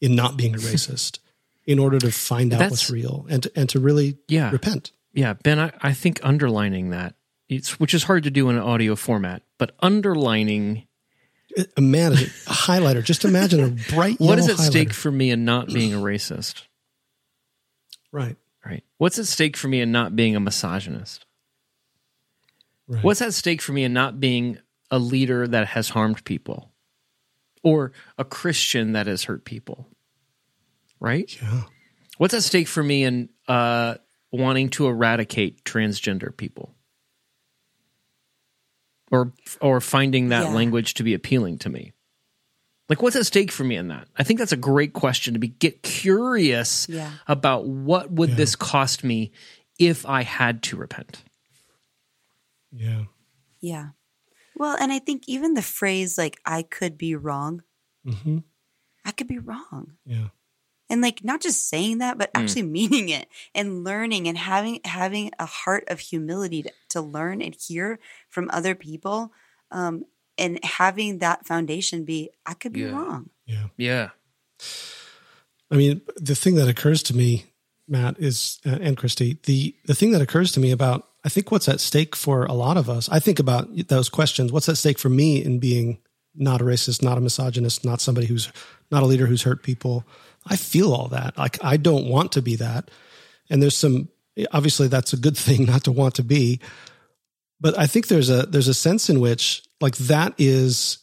[0.01, 1.19] in not being a racist
[1.65, 4.51] in order to find out what's real and to, and to really Yeah.
[4.51, 4.91] repent.
[5.13, 7.15] Yeah, Ben, I, I think underlining that,
[7.47, 10.87] it's, which is hard to do in an audio format, but underlining
[11.77, 13.03] Imagine a highlighter.
[13.03, 16.63] Just imagine a bright what is at stake for me in not being a racist,
[18.11, 18.35] Right.
[18.65, 18.83] right?
[18.97, 21.25] What's at stake for me in not being a misogynist?
[22.87, 23.03] Right.
[23.03, 24.59] What's at stake for me in not being
[24.91, 26.71] a leader that has harmed people
[27.63, 29.87] or a Christian that has hurt people?
[30.99, 31.33] Right?
[31.41, 31.63] Yeah.
[32.17, 33.95] What's at stake for me in uh,
[34.31, 36.73] wanting to eradicate transgender people?
[39.15, 40.53] Or or finding that Yeah.
[40.53, 41.93] language to be appealing to me?
[42.89, 44.07] Like what's at stake for me in that?
[44.17, 47.11] I think that's a great question to be get curious Yeah.
[47.27, 49.31] about what would this cost me
[49.79, 51.23] if I had to repent.
[52.71, 53.05] Yeah.
[53.61, 53.89] Yeah.
[54.55, 57.63] Well, and I think even the phrase like I could be wrong,
[58.05, 58.39] hmm
[59.03, 59.97] I could be wrong.
[60.05, 60.29] Yeah.
[60.89, 65.31] And like not just saying that, but actually meaning it and learning and having having
[65.39, 69.31] a heart of humility to, to learn and hear from other people.
[69.71, 70.05] Um,
[70.37, 72.91] and having that foundation be, I could be Yeah.
[72.91, 73.29] wrong.
[73.45, 73.67] Yeah.
[73.77, 74.09] Yeah.
[75.71, 77.45] I mean, the thing that occurs to me,
[77.87, 81.51] Matt, is uh, and Christy, the the thing that occurs to me about I think
[81.51, 83.09] what's at stake for a lot of us.
[83.09, 84.51] I think about those questions.
[84.51, 85.99] What's at stake for me in being
[86.35, 88.51] not a racist, not a misogynist, not somebody who's
[88.91, 90.05] not a leader who's hurt people.
[90.45, 91.37] I feel all that.
[91.37, 92.91] Like I don't want to be that.
[93.49, 94.09] And there's some
[94.51, 96.59] obviously that's a good thing not to want to be.
[97.59, 100.99] But I think there's a there's a sense in which like that is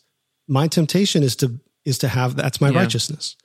[0.48, 2.78] my temptation is to is to have that's my Yeah.
[2.78, 3.36] righteousness.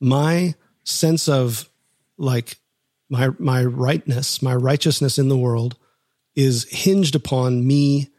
[0.00, 1.68] My sense of
[2.18, 2.58] like
[3.08, 5.76] my my rightness, my righteousness in the world
[6.36, 8.10] is hinged upon me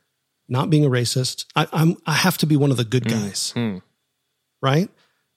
[0.50, 1.46] not being a racist.
[1.56, 3.82] I, I'm I have to be one of the good guys, mm.
[4.62, 4.90] right?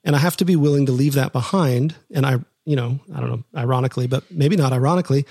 [0.05, 1.95] And I have to be willing to leave that behind.
[2.13, 5.25] And I, you know, I don't know, ironically, but maybe not ironically,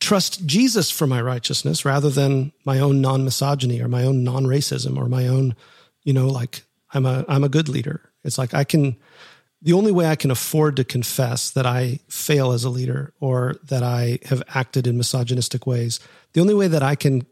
[0.00, 4.44] trust Jesus for my righteousness rather than my own non misogyny or my own non
[4.44, 5.56] racism or my own,
[6.04, 8.10] you know, like I'm a I'm a good leader.
[8.22, 8.96] It's like I can
[9.64, 13.54] the only way I can afford to confess that I fail as a leader or
[13.64, 16.00] that I have acted in misogynistic ways,
[16.32, 17.24] the only way that I can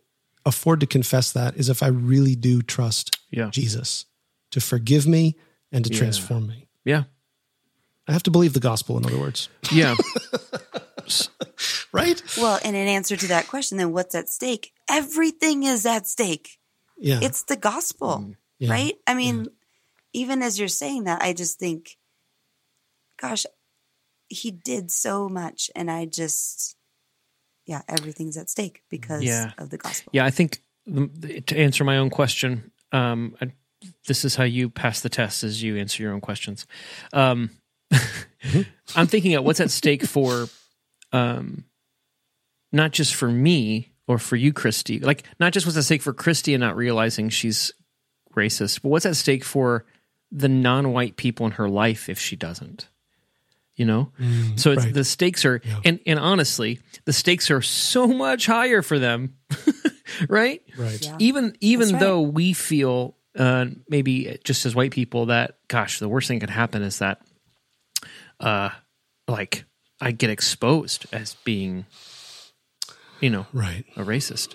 [0.47, 3.51] afford to confess that is if I really do trust Yeah.
[3.51, 4.07] Jesus
[4.53, 5.37] to forgive me
[5.73, 5.99] and to Yeah.
[5.99, 6.69] transform me.
[6.85, 7.05] Yeah.
[8.09, 9.49] I have to believe the gospel, in other words.
[9.73, 9.95] Yeah.
[11.93, 12.23] Right?
[12.39, 14.73] Well, and in answer to that question, then what's at stake?
[14.89, 16.59] Everything is at stake.
[16.99, 17.19] Yeah.
[17.21, 18.71] It's the gospel, Yeah.
[18.71, 18.95] right?
[19.09, 19.49] I mean,
[20.13, 21.97] even as you're saying that, I just think,
[23.21, 23.45] gosh,
[24.29, 25.69] he did so much.
[25.75, 26.77] And I just,
[27.67, 29.51] yeah, everything's at stake because Yeah.
[29.59, 30.11] of the gospel.
[30.15, 33.51] Yeah, I think the, to answer my own question, um, I,
[34.07, 36.67] this is how you pass the test: is you answer your own questions.
[37.13, 37.51] Um,
[38.97, 40.49] I'm thinking of what's at stake for,
[41.13, 41.65] um,
[42.73, 44.99] not just for me or for you, Christy.
[44.99, 47.73] Like, not just what's at stake for Christy and not realizing she's
[48.35, 49.85] racist, but what's at stake for
[50.33, 52.89] the non-white people in her life if she doesn't.
[53.77, 54.13] You know,
[54.57, 54.93] so it's, right.
[54.93, 59.37] the stakes are, and and honestly, the stakes are so much higher for them,
[60.29, 60.61] right?
[60.77, 61.03] right.
[61.03, 61.17] Yeah.
[61.19, 62.01] even even right.
[62.01, 66.51] though we feel uh, maybe just as white people that gosh the worst thing could
[66.51, 67.21] happen is that
[68.41, 68.71] uh
[69.29, 69.65] like
[70.01, 71.85] i get exposed as being
[73.21, 73.85] you know Right.
[73.97, 74.55] a racist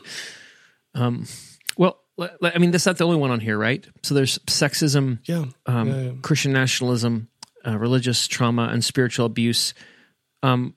[0.93, 1.25] um
[1.77, 1.99] well
[2.41, 5.45] i mean that's not the only one on here right so there's sexism Yeah.
[5.65, 6.11] um, Yeah, yeah.
[6.21, 7.27] Christian nationalism,
[7.65, 9.73] uh, religious trauma, and spiritual abuse.
[10.43, 10.75] Um,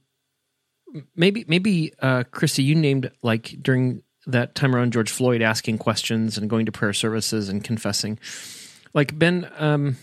[1.14, 6.38] maybe, maybe, uh, Christy, you named like during that time around George Floyd, asking questions
[6.38, 8.19] and going to prayer services and confessing.
[8.95, 9.97] Like Ben, um,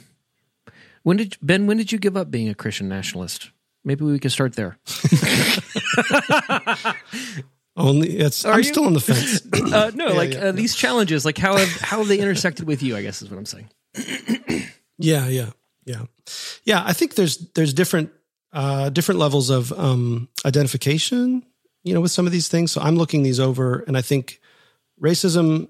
[1.04, 1.68] when did Ben?
[1.68, 3.52] When did you give up being a Christian nationalist?
[3.84, 4.78] Maybe we could start there.
[7.78, 8.64] Only it's I'm you?
[8.64, 9.42] still on the fence.
[9.66, 12.84] Uh, no, like yeah, uh, these challenges, like how have how have they intersected with
[12.84, 12.96] you?
[12.96, 13.70] I guess is what I'm saying.
[14.98, 15.50] Yeah, yeah,
[15.84, 16.04] yeah,
[16.64, 16.82] yeah.
[16.86, 18.12] I think there's there's different
[18.54, 21.44] uh, different levels of um, identification,
[21.86, 22.72] you know, with some of these things.
[22.74, 24.42] So I'm looking these over, and I think
[25.02, 25.70] racism,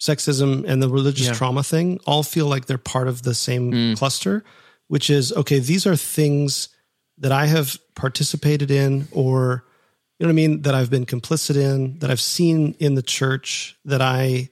[0.00, 1.34] sexism, and the religious Yeah.
[1.34, 3.96] trauma thing all feel like they're part of the same Mm.
[3.98, 4.44] cluster,
[4.88, 5.58] which is okay.
[5.58, 6.68] These are things
[7.18, 9.64] that I have participated in, or
[10.18, 13.02] you know what I mean, that I've been complicit in, that I've seen in the
[13.02, 14.50] church, that I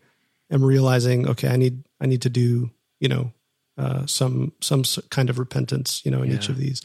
[0.50, 3.32] am realizing, okay, I need I need to do, you know,
[3.76, 6.82] uh, some some kind of repentance, you know, in each of these.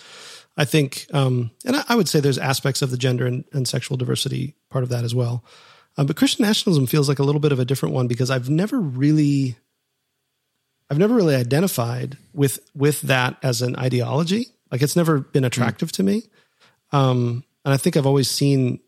[0.56, 3.68] I think, um, and I, I would say there's aspects of the gender and, and
[3.68, 5.44] sexual diversity part of that as well.
[5.98, 8.50] Um, but Christian nationalism feels like a little bit of a different one because I've
[8.50, 9.58] never really,
[10.89, 14.48] I've never really identified with with that as an ideology.
[14.72, 16.24] Like it's never been attractive to me,
[16.92, 18.80] um, and I think I've always seen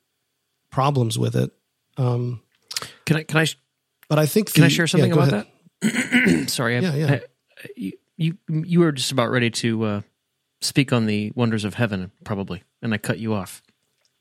[0.71, 1.51] problems with it.
[1.97, 2.41] Um,
[3.05, 3.45] Can I can I
[4.09, 5.47] but I think can I share something yeah, about ahead.
[5.81, 6.49] that?
[6.49, 7.11] Sorry, I, Yeah, yeah.
[7.13, 7.21] I-
[7.75, 10.01] you, you you were just about ready to uh,
[10.65, 13.61] speak on the wonders of heaven, probably, and I cut you off.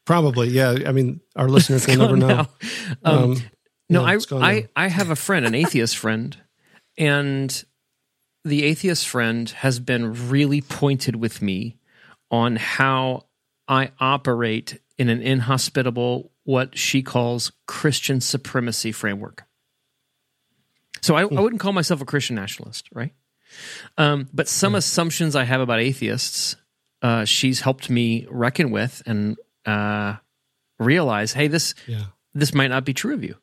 [0.04, 0.76] Probably, yeah.
[0.86, 2.46] I mean, our listeners will never know.
[3.04, 3.42] Um, Um,
[3.88, 4.66] No, yeah, I I now.
[4.76, 6.36] I have a friend, an atheist friend,
[6.96, 7.64] and
[8.44, 11.76] the atheist friend has been really pointed with me
[12.30, 13.26] on how
[13.68, 19.44] I operate in an inhospitable, what she calls Christian supremacy framework.
[21.02, 23.12] So I, I wouldn't call myself a Christian nationalist, right?
[23.98, 26.56] Um, but some assumptions I have about atheists,
[27.02, 29.36] uh, she's helped me reckon with and
[29.66, 30.16] uh,
[30.78, 32.06] realize, hey, this Yeah.
[32.34, 33.36] this might not be true of you.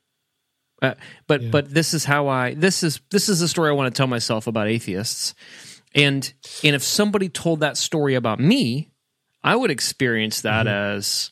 [0.82, 0.96] Uh,
[1.28, 1.50] but Yeah.
[1.52, 4.08] but this is how I this is this is the story I want to tell
[4.08, 5.34] myself about atheists.
[5.94, 6.32] And
[6.64, 8.90] and if somebody told that story about me,
[9.44, 10.98] I would experience that Mm-hmm.
[10.98, 11.32] as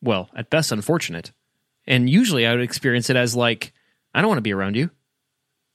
[0.00, 1.32] well, at best unfortunate.
[1.86, 3.72] And usually I would experience it as like
[4.14, 4.90] I don't want to be around you.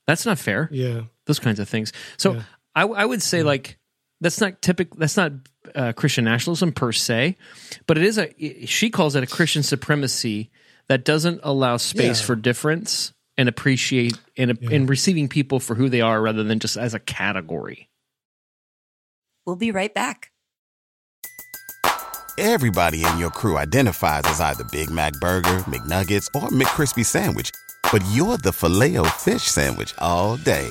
[0.06, 1.02] That's not fair Yeah.
[1.28, 1.92] Those kinds of things.
[2.16, 2.42] So Yeah.
[2.74, 3.78] I, I would say like
[4.20, 4.98] that's not typical.
[4.98, 5.30] That's not
[5.76, 7.36] uh, Christian nationalism per se,
[7.86, 8.66] but it is a.
[8.66, 10.50] She calls it a Christian supremacy
[10.88, 12.26] that doesn't allow space Yeah.
[12.26, 14.70] for difference and appreciate and Yeah.
[14.72, 17.88] and receiving people for who they are rather than just as a category.
[19.46, 20.32] We'll be right back.
[22.38, 27.50] Everybody in your crew identifies as either Big Mac Burger, McNuggets, or McCrispy Sandwich.
[27.90, 30.70] But you're the Filet-O-Fish Sandwich all day.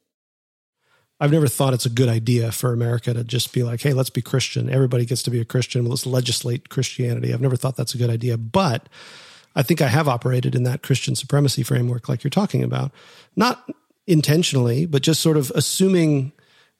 [1.21, 4.09] I've never thought it's a good idea for America to just be like, hey, let's
[4.09, 4.69] be Christian.
[4.71, 5.85] Everybody gets to be a Christian.
[5.85, 7.31] Let's legislate Christianity.
[7.31, 8.37] I've never thought that's a good idea.
[8.37, 8.89] But
[9.55, 12.91] I think I have operated in that Christian supremacy framework, like you're talking about,
[13.35, 13.69] not
[14.07, 16.31] intentionally, but just sort of assuming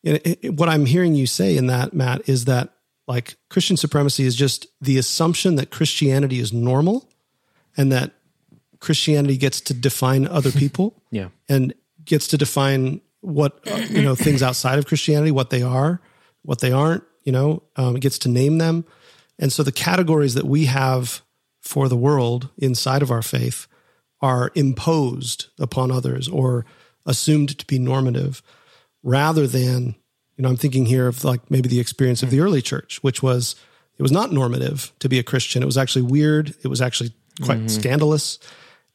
[0.02, 2.74] you know, it- what I'm hearing you say in that, Matt, is that
[3.08, 7.08] like Christian supremacy is just the assumption that Christianity is normal
[7.78, 8.12] and that
[8.80, 11.28] Christianity gets to define other people Yeah.
[11.48, 11.74] and
[12.04, 16.02] gets to define what uh, you know things outside of Christianity, what they are,
[16.44, 17.04] what they aren't.
[17.24, 18.86] You know, um, gets to name them,
[19.38, 21.22] and so the categories that we have
[21.62, 23.68] for the world inside of our faith
[24.22, 26.66] are imposed upon others or
[27.06, 28.42] assumed to be normative,
[29.04, 29.96] rather than
[30.36, 33.22] you know I'm thinking here of like maybe the experience of the early church, which
[33.22, 33.56] was
[33.98, 35.62] it was not normative to be a Christian.
[35.62, 36.56] It was actually weird.
[36.64, 38.40] It was actually quite scandalous.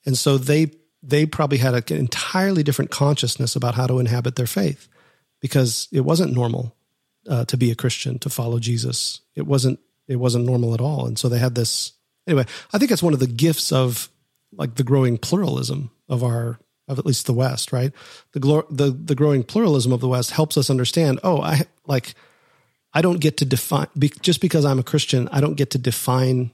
[0.04, 4.46] And so they they probably had an entirely different consciousness about how to inhabit their
[4.46, 4.88] faith
[5.40, 6.74] because it wasn't normal
[7.28, 9.20] uh, to be a Christian to follow Jesus.
[9.34, 11.06] It wasn't it wasn't normal at all.
[11.06, 11.92] And so they had this
[12.26, 12.46] anyway.
[12.72, 14.08] I think it's one of the gifts of
[14.52, 17.92] like the growing pluralism of our of at least the West, right?
[18.32, 21.20] The glor- the the growing pluralism of the West helps us understand.
[21.24, 22.14] Oh, I like
[22.92, 25.28] I don't get to define be, just because I'm a Christian.
[25.32, 26.52] I don't get to define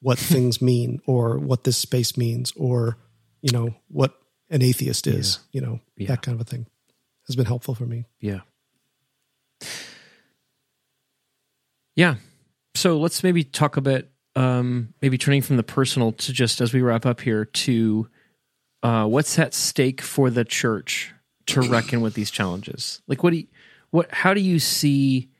[0.00, 2.96] what things mean or what this space means or
[3.42, 4.14] you know what
[4.50, 5.40] an atheist is.
[5.52, 6.08] You know Yeah.
[6.08, 6.66] that kind of a thing
[7.26, 8.06] has been helpful for me.
[8.20, 8.40] Yeah.
[11.94, 12.16] Yeah.
[12.74, 16.72] So let's maybe talk a bit, um, maybe turning from the personal to just as
[16.72, 18.08] we wrap up here to
[18.82, 21.12] uh, what's at stake for the church
[21.46, 23.00] to reckon with these challenges.
[23.06, 23.46] Like, what do you,
[23.90, 25.30] what, how do you see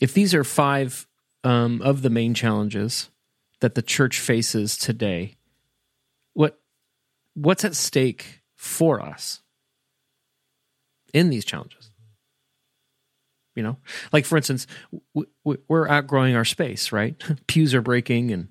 [0.00, 1.06] if these are five
[1.42, 3.10] um, of the main challenges
[3.60, 5.36] that the church faces today?
[7.34, 9.42] What, what's at stake for us
[11.12, 11.90] in these challenges?
[13.56, 13.76] you know
[14.12, 14.66] like for instance
[15.68, 18.48] we're outgrowing our space right pews are breaking and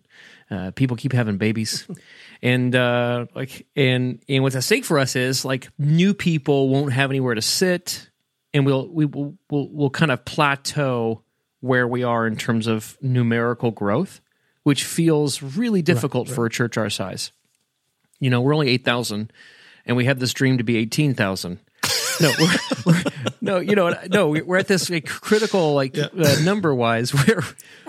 [0.52, 1.88] Uh, people keep having babies,
[2.44, 6.94] and uh, like and and what's at stake for us is like new people won't
[6.94, 8.12] have anywhere to sit,
[8.54, 11.24] and we'll we will we'll, we'll kind of plateau
[11.62, 14.22] where we are in terms of numerical growth,
[14.62, 17.32] which feels really difficult for a church our size.
[18.24, 19.32] You know, we're only eight thousand,
[19.86, 21.60] and we have this dream to be eighteen thousand.
[22.22, 23.04] No, we're, we're,
[23.42, 26.10] no, you know, no, we're at this like, critical like uh,
[26.44, 27.42] number wise where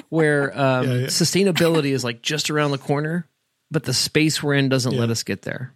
[0.08, 1.06] where um, Yeah, yeah.
[1.06, 3.28] sustainability is like just around the corner,
[3.70, 5.74] but the space we're in doesn't let us get there.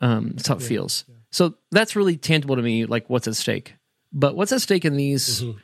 [0.00, 1.04] Um, that's how it feels.
[1.30, 3.74] So that's really tangible to me, like what's at stake.
[4.12, 5.58] But what's at stake in these, Mm-hmm.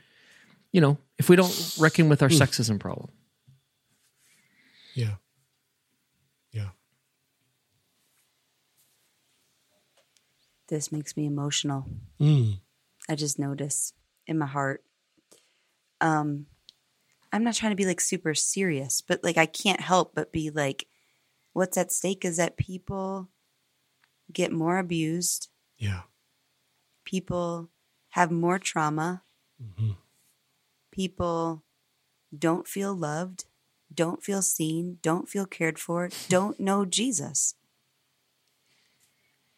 [0.72, 2.40] you know, if we don't reckon with our Mm.
[2.40, 3.11] sexism problem?
[4.94, 5.05] Yeah.
[5.07, 5.14] Yeah.
[10.70, 11.86] This makes me emotional.
[12.20, 12.60] Mm.
[13.08, 13.92] I just notice
[14.26, 14.82] in my heart.
[16.00, 16.46] Um,
[17.32, 20.50] I'm not trying to be like super serious, but like I can't help but be
[20.50, 20.86] like,
[21.52, 23.28] what's at stake is that people
[24.32, 26.02] get more abused, Yeah.
[27.04, 27.70] people
[28.10, 29.24] have more trauma,
[30.92, 31.64] people
[32.36, 33.44] don't feel loved,
[33.92, 37.54] don't feel seen, don't feel cared for, don't know Jesus.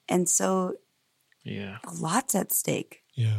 [0.09, 0.75] And so
[1.45, 1.79] Yeah.
[1.87, 3.03] a lot's at stake.
[3.15, 3.39] Yeah.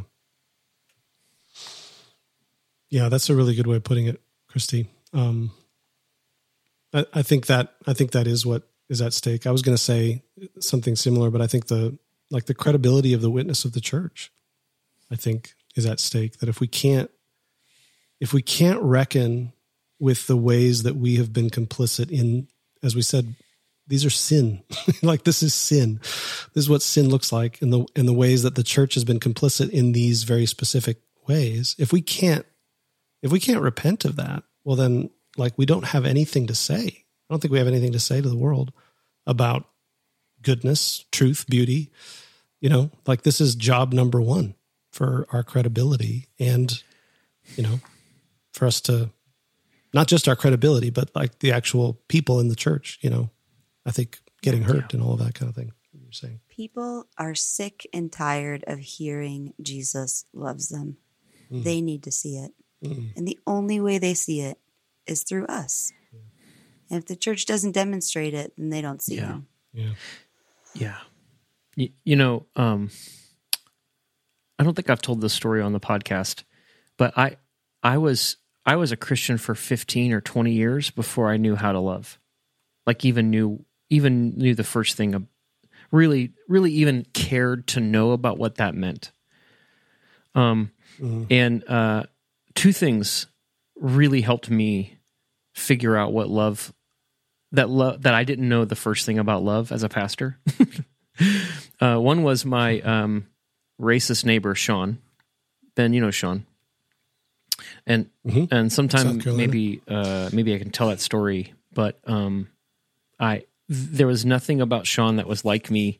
[2.89, 4.87] Yeah, that's a really good way of putting it, Christy.
[5.13, 5.51] Um,
[6.93, 9.47] I, I think that I think that is what is at stake.
[9.47, 10.23] I was going to say
[10.59, 11.97] something similar, but I think the
[12.29, 14.31] like the credibility of the witness of the church,
[15.11, 16.39] I think, is at stake.
[16.39, 17.09] That if we can't
[18.19, 19.53] if we can't reckon
[19.99, 22.47] with the ways that we have been complicit in,
[22.81, 23.35] as we said,
[23.87, 24.63] these are sin.
[25.01, 25.99] like this is sin.
[26.53, 29.03] This is what sin looks like in the in the ways that the church has
[29.03, 31.75] been complicit in these very specific ways.
[31.77, 32.45] If we can't
[33.21, 37.05] if we can't repent of that, well then like we don't have anything to say.
[37.29, 38.71] I don't think we have anything to say to the world
[39.25, 39.65] about
[40.41, 41.91] goodness, truth, beauty.
[42.59, 44.55] You know, like this is job number 1
[44.91, 46.81] for our credibility and
[47.55, 47.79] you know,
[48.53, 49.09] for us to
[49.93, 53.29] not just our credibility, but like the actual people in the church, you know,
[53.85, 55.71] I think getting hurt and all of that kind of thing.
[55.93, 60.97] You're saying, People are sick and tired of hearing Jesus loves them.
[61.51, 62.51] They need to see it.
[62.81, 64.57] And the only way they see it
[65.05, 65.91] is through us.
[66.89, 69.27] And if the church doesn't demonstrate it, then they don't see Yeah.
[69.27, 69.47] him.
[69.73, 69.93] yeah,
[70.75, 70.97] Yeah.
[71.75, 72.89] You, you know, um,
[74.59, 76.43] I don't think I've told this story on the podcast,
[76.97, 77.37] but I,
[77.81, 81.71] I was, I was a Christian for 15 or 20 years before I knew how
[81.71, 82.19] to love.
[82.85, 85.27] Like even knew, even knew the first thing,
[85.91, 89.11] really, really even cared to know about what that meant.
[90.35, 90.71] Um,
[91.29, 92.03] and, uh,
[92.55, 93.27] two things
[93.75, 94.97] really helped me
[95.53, 96.73] figure out what love
[97.51, 100.39] that love that I didn't know the first thing about love as a pastor.
[101.79, 103.27] uh, one was my um,
[103.79, 104.97] racist neighbor Sean.
[105.75, 106.45] Ben, you know Sean,
[107.85, 108.47] and Mhm.
[108.51, 111.53] and sometime maybe uh, maybe I can tell that story.
[111.73, 112.49] But um,
[113.19, 115.99] I there was nothing about Sean that was like me,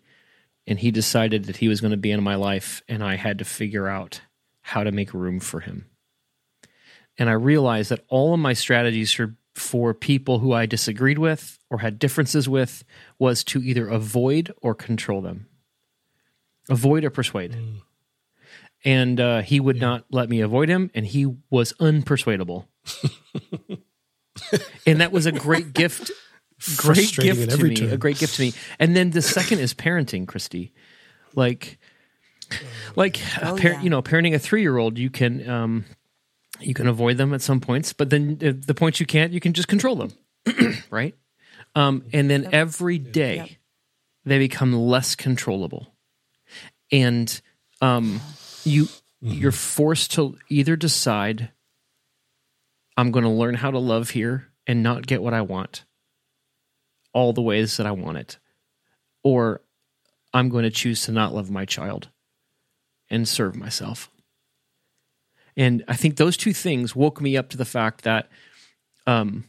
[0.68, 3.40] and he decided that he was going to be in my life, and I had
[3.40, 4.22] to figure out
[4.62, 5.88] how to make room for him.
[7.18, 11.60] And I realized that all of my strategies for for people who I disagreed with
[11.70, 12.84] or had differences with
[13.20, 15.48] was to either avoid or control them,
[16.70, 17.56] avoid or persuade.
[18.84, 22.66] And uh, he would not let me avoid him, and he was unpersuadable.
[24.88, 26.12] and that was a great gift,
[26.78, 27.92] great gift to me, turn.
[27.92, 28.54] a great gift to me.
[28.80, 30.74] And then the second is parenting, Christy.
[31.36, 31.78] Like,
[32.96, 33.82] like a Oh, par- yeah.
[33.82, 35.86] you know, parenting a three year old, you can um,
[36.60, 39.40] you can avoid them at some points, but then uh, the points you can't, you
[39.40, 40.12] can just control them,
[40.92, 41.16] right?
[41.76, 43.50] Um, and then every day Yep.
[44.26, 45.96] they become less controllable,
[46.92, 47.42] and
[47.82, 48.22] um,
[48.64, 48.88] you
[49.20, 51.50] you're forced to either decide
[52.96, 55.84] I'm going to learn how to love here and not get what I want,
[57.14, 58.38] all the ways that I want it,
[59.24, 59.62] or
[60.34, 62.10] I'm going to choose to not love my child
[63.10, 64.10] and serve myself.
[65.56, 68.30] And I think those two things woke me up to the fact that
[69.06, 69.46] um,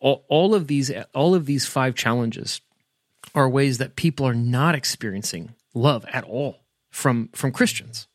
[0.00, 2.60] all, all of these all of these five challenges
[3.34, 8.08] are ways that people are not experiencing love at all from from Christians.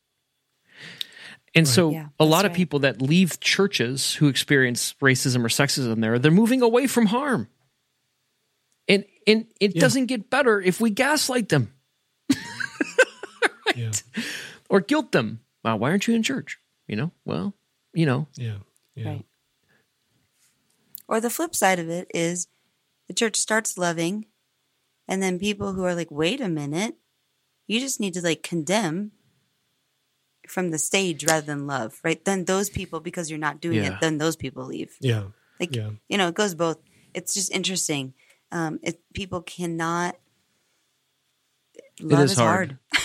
[1.53, 5.49] And so Yeah, a that's lot of people that leave churches who experience racism or
[5.49, 7.47] sexism there, they're moving away from harm.
[8.87, 11.73] And and it doesn't get better if we gaslight them
[13.75, 13.91] yeah,
[14.69, 15.41] or guilt them.
[15.63, 16.57] Wow, why aren't you in church?
[16.87, 17.53] You know, well,
[17.93, 18.57] you know, yeah,
[18.95, 19.09] yeah.
[19.09, 19.25] Right.
[21.07, 22.47] Or the flip side of it is
[23.07, 24.25] the church starts loving,
[25.07, 26.95] and then people who are like, wait a minute,
[27.67, 29.11] you just need to like condemn
[30.51, 32.23] from the stage rather than love, right?
[32.25, 33.93] Then those people, because you're not doing Yeah.
[33.95, 34.95] it, then those people leave.
[34.99, 35.27] Yeah.
[35.61, 35.91] Like, Yeah.
[36.09, 36.77] you know, it goes both.
[37.13, 38.13] It's just interesting.
[38.51, 40.17] Um, it, people cannot.
[42.01, 42.77] Love is is, hard.
[42.91, 43.01] hard.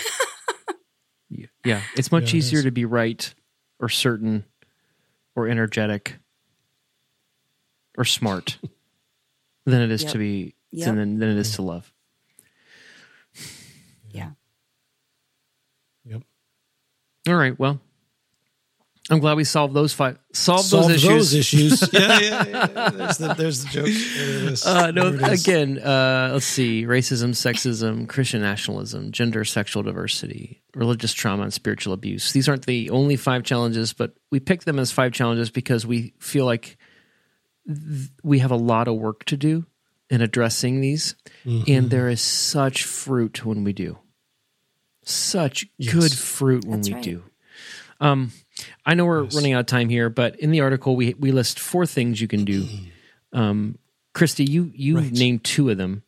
[1.65, 2.65] Yeah, it's much Yeah, it easier is.
[2.65, 3.33] to be right
[3.79, 4.45] or certain
[5.35, 6.15] or energetic
[7.97, 8.57] or smart
[9.65, 10.11] than it is Yep.
[10.13, 10.95] to be Yep.
[10.95, 11.91] than, than it is to love.
[14.11, 14.31] Yeah.
[16.05, 16.23] Yep.
[17.27, 17.79] All right, well,
[19.09, 21.03] I'm glad we solved those five solved Solve those
[21.33, 21.33] issues.
[21.33, 21.89] issues.
[21.93, 22.89] yeah, yeah, yeah, yeah.
[22.89, 24.63] There's the, there's the joke.
[24.63, 24.73] There.
[24.85, 31.43] Uh, no, again, uh, let's see: racism, sexism, Christian nationalism, gender, sexual diversity, religious trauma,
[31.43, 32.33] and spiritual abuse.
[32.33, 36.13] These aren't the only five challenges, but we picked them as five challenges because we
[36.19, 36.77] feel like
[37.65, 39.65] th- we have a lot of work to do
[40.09, 41.15] in addressing these,
[41.45, 41.71] Mm-hmm.
[41.71, 43.97] and there is such fruit when we do.
[45.09, 47.03] Such good fruit when That's we right.
[47.03, 47.23] do.
[47.99, 48.31] Um,
[48.85, 51.59] I know we're running out of time here, but in the article we we list
[51.59, 52.67] four things you can do.
[53.33, 53.77] Um,
[54.13, 55.11] Christy, you you Right.
[55.11, 56.01] named two of them,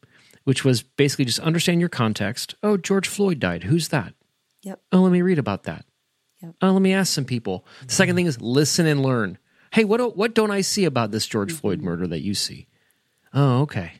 [0.45, 2.55] which was basically just understand your context.
[2.63, 3.63] Oh, George Floyd died.
[3.65, 4.13] Who's that?
[4.63, 4.81] Yep.
[4.93, 5.85] Oh, let me read about that.
[6.41, 6.55] Yep.
[6.61, 7.65] Oh, let me ask some people.
[7.85, 9.37] The second thing is listen and learn.
[9.73, 12.67] Hey, what do- what don't I see about this George Floyd murder that you see?
[13.33, 13.91] Oh, okay.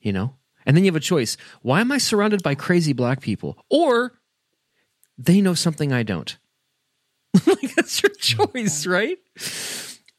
[0.00, 0.36] You know,
[0.66, 1.36] and then you have a choice.
[1.62, 3.64] Why am I surrounded by crazy black people?
[3.70, 4.12] Or
[5.18, 6.36] they know something I don't.
[7.46, 9.18] like that's your choice, right?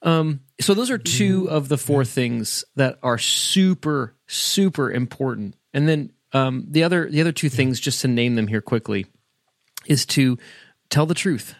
[0.01, 5.55] Um, so those are two of the four things that are super, super important.
[5.73, 9.05] And then um, the other the other two things, just to name them here quickly,
[9.85, 10.37] is to
[10.89, 11.55] tell the truth.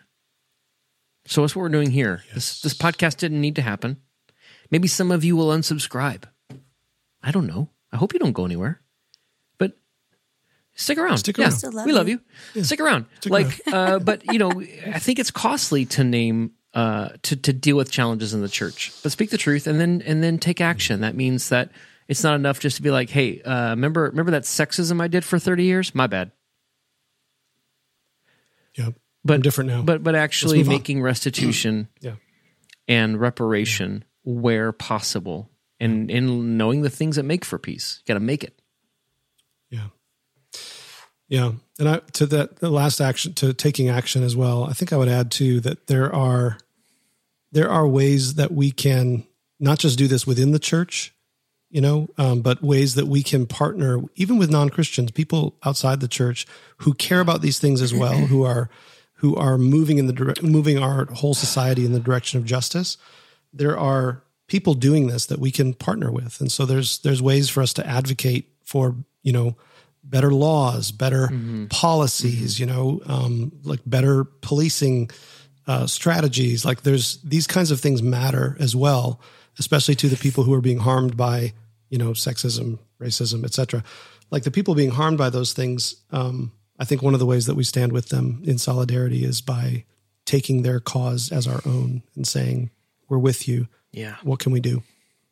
[1.25, 2.23] So that's what we're doing here.
[2.34, 3.97] This this podcast didn't need to happen.
[4.69, 6.23] Maybe some of you will unsubscribe.
[7.21, 7.69] I don't know.
[7.91, 8.81] I hope you don't go anywhere.
[9.57, 9.77] But
[10.75, 11.17] stick around.
[11.19, 11.51] Stick Yeah, around.
[11.51, 12.19] Still love we love you.
[12.53, 12.63] you.
[12.63, 13.05] Stick around.
[13.25, 14.51] like, uh, but you know,
[14.93, 18.91] I think it's costly to name uh, to to deal with challenges in the church.
[19.03, 21.01] But speak the truth and then and then take action.
[21.01, 21.71] That means that
[22.07, 25.23] it's not enough just to be like, hey, uh, remember remember that sexism I did
[25.25, 25.93] for thirty years?
[25.93, 26.31] My bad.
[28.77, 28.95] Yep.
[29.23, 29.81] But I'm different now.
[29.81, 30.73] But but actually move on.
[30.73, 32.15] making restitution yeah.
[32.87, 35.50] and reparation where possible,
[35.82, 37.99] and and knowing the things that make for peace.
[37.99, 38.61] You got to make it.
[39.69, 39.88] Yeah.
[41.27, 41.53] Yeah.
[41.79, 44.97] And I, to that, the last action, to taking action as well, I think I
[44.97, 46.57] would add too that there are,
[47.53, 49.25] there are ways that we can
[49.59, 51.13] not just do this within the church,
[51.69, 56.07] you know, um, but ways that we can partner even with non-Christians, people outside the
[56.09, 56.45] church
[56.79, 58.69] who care about these things as well, who are,
[59.15, 62.97] who are moving in the dire- moving our whole society in the direction of justice.
[63.53, 64.21] There are
[64.51, 67.71] people doing this that we can partner with, and so there's there's ways for us
[67.71, 69.55] to advocate for you know
[70.03, 71.29] better laws, better
[71.69, 75.09] policies, you know, um, like better policing
[75.67, 76.65] uh, strategies.
[76.65, 79.21] Like there's these kinds of things matter as well,
[79.57, 81.53] especially to the people who are being harmed by
[81.89, 83.85] you know sexism, racism, etc.
[84.31, 85.95] Like the people being harmed by those things.
[86.11, 89.39] Um, I think one of the ways that we stand with them in solidarity is
[89.39, 89.85] by
[90.25, 92.71] taking their cause as our own and saying,
[93.07, 93.69] "We're with you.
[93.91, 94.15] Yeah.
[94.23, 94.83] What can we do?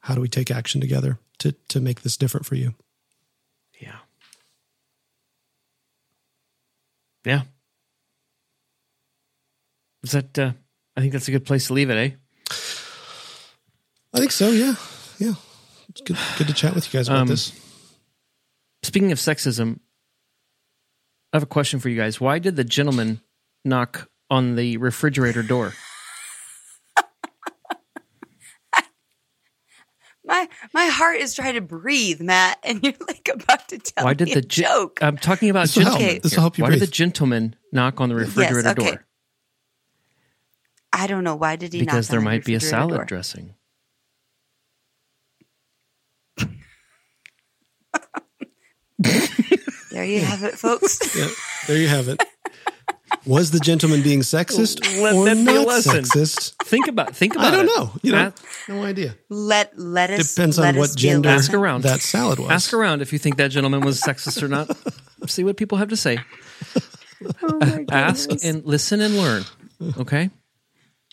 [0.01, 2.74] How do we take action together to to make this different for you?"
[3.80, 3.97] Yeah.
[7.26, 7.41] Yeah.
[10.03, 10.51] Is that uh
[10.95, 12.16] I think that's a good place to leave it, eh?
[14.14, 14.49] I think so.
[14.49, 14.76] Yeah,
[15.20, 15.34] yeah.
[15.89, 17.51] It's good, good to chat with you guys about Um, this.
[18.84, 19.80] Speaking of sexism,
[21.32, 22.20] I have a question for you guys.
[22.20, 23.22] Why did the gentleman
[23.64, 25.74] knock on the refrigerator door?
[30.74, 34.11] My my heart is trying to breathe, Matt, and you're like about to tell Why
[34.11, 34.99] me did the a gen- joke.
[35.01, 35.99] I'm talking about This will help.
[36.22, 38.91] This will help you Why did the gentleman knock on the refrigerator okay.
[38.91, 39.05] door?
[40.91, 41.36] I don't know.
[41.36, 41.80] Why did he?
[41.80, 43.05] Because knock there on the might be a refrigerator salad door?
[43.05, 43.53] dressing.
[49.91, 50.99] There you have it, folks.
[51.17, 51.28] Yeah,
[51.67, 52.22] there you have it.
[53.26, 56.03] Was the gentleman being sexist Let or that be a not lesson.
[56.03, 56.55] sexist?
[56.64, 57.68] Think about think about I don't it.
[57.78, 57.91] know.
[58.01, 58.34] You know,
[58.68, 59.16] no idea.
[59.30, 61.84] let let us Depends let on us what gender Ask around.
[61.84, 62.49] that salad was.
[62.51, 64.70] ask around if you think that gentleman was sexist or not.
[65.28, 66.20] See what people have to say.
[67.43, 69.43] Oh Ask and listen and learn.
[69.97, 70.30] Okay.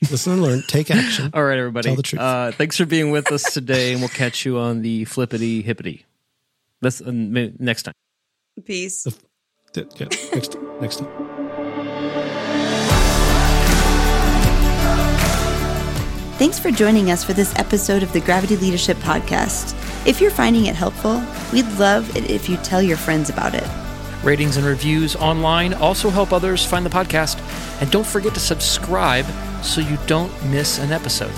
[0.09, 0.63] Listen and learn.
[0.69, 1.31] Take action.
[1.35, 1.89] All right, everybody.
[1.89, 2.23] Tell the truth.
[2.23, 6.07] Uh, thanks for being with us today, and we'll catch you on the flippity hippity.
[6.81, 7.95] That's uh, next time.
[8.65, 9.05] Peace.
[9.75, 9.83] Yeah,
[10.33, 11.36] next, next time.
[16.39, 19.75] Thanks for joining us for this episode of the Gravity Leadership Podcast.
[20.07, 23.67] If you're finding it helpful, we'd love it if you tell your friends about it.
[24.23, 27.41] Ratings and reviews online also help others find the podcast.
[27.81, 29.25] And don't forget to subscribe
[29.65, 31.33] so you don't miss an episode.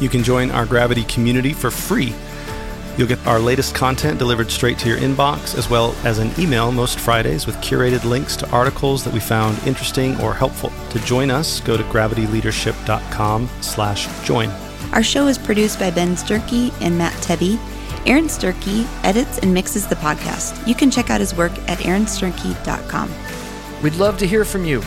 [0.00, 2.12] You can join our Gravity community for free.
[2.96, 6.70] You'll get our latest content delivered straight to your inbox, as well as an email
[6.70, 10.70] most Fridays with curated links to articles that we found interesting or helpful.
[10.90, 14.50] To join us, go to gravityleadership.com slash join.
[14.92, 17.58] Our show is produced by Ben Sturkey and Matt Tebbe.
[18.06, 20.66] Aaron Sturkey edits and mixes the podcast.
[20.66, 23.10] You can check out his work at aaronsturkey.com.
[23.82, 24.82] We'd love to hear from you.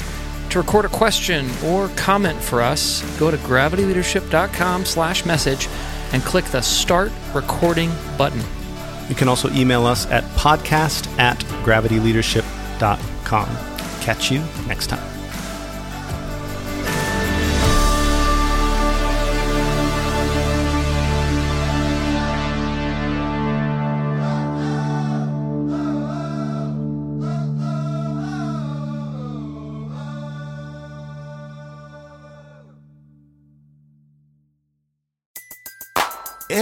[0.52, 5.68] To record a question or comment for us, go to gravityleadership.com slash message
[6.14, 8.42] and click the Start Recording button.
[9.10, 13.48] You can also email us at podcast at gravityleadership.com.
[14.02, 15.15] Catch you next time.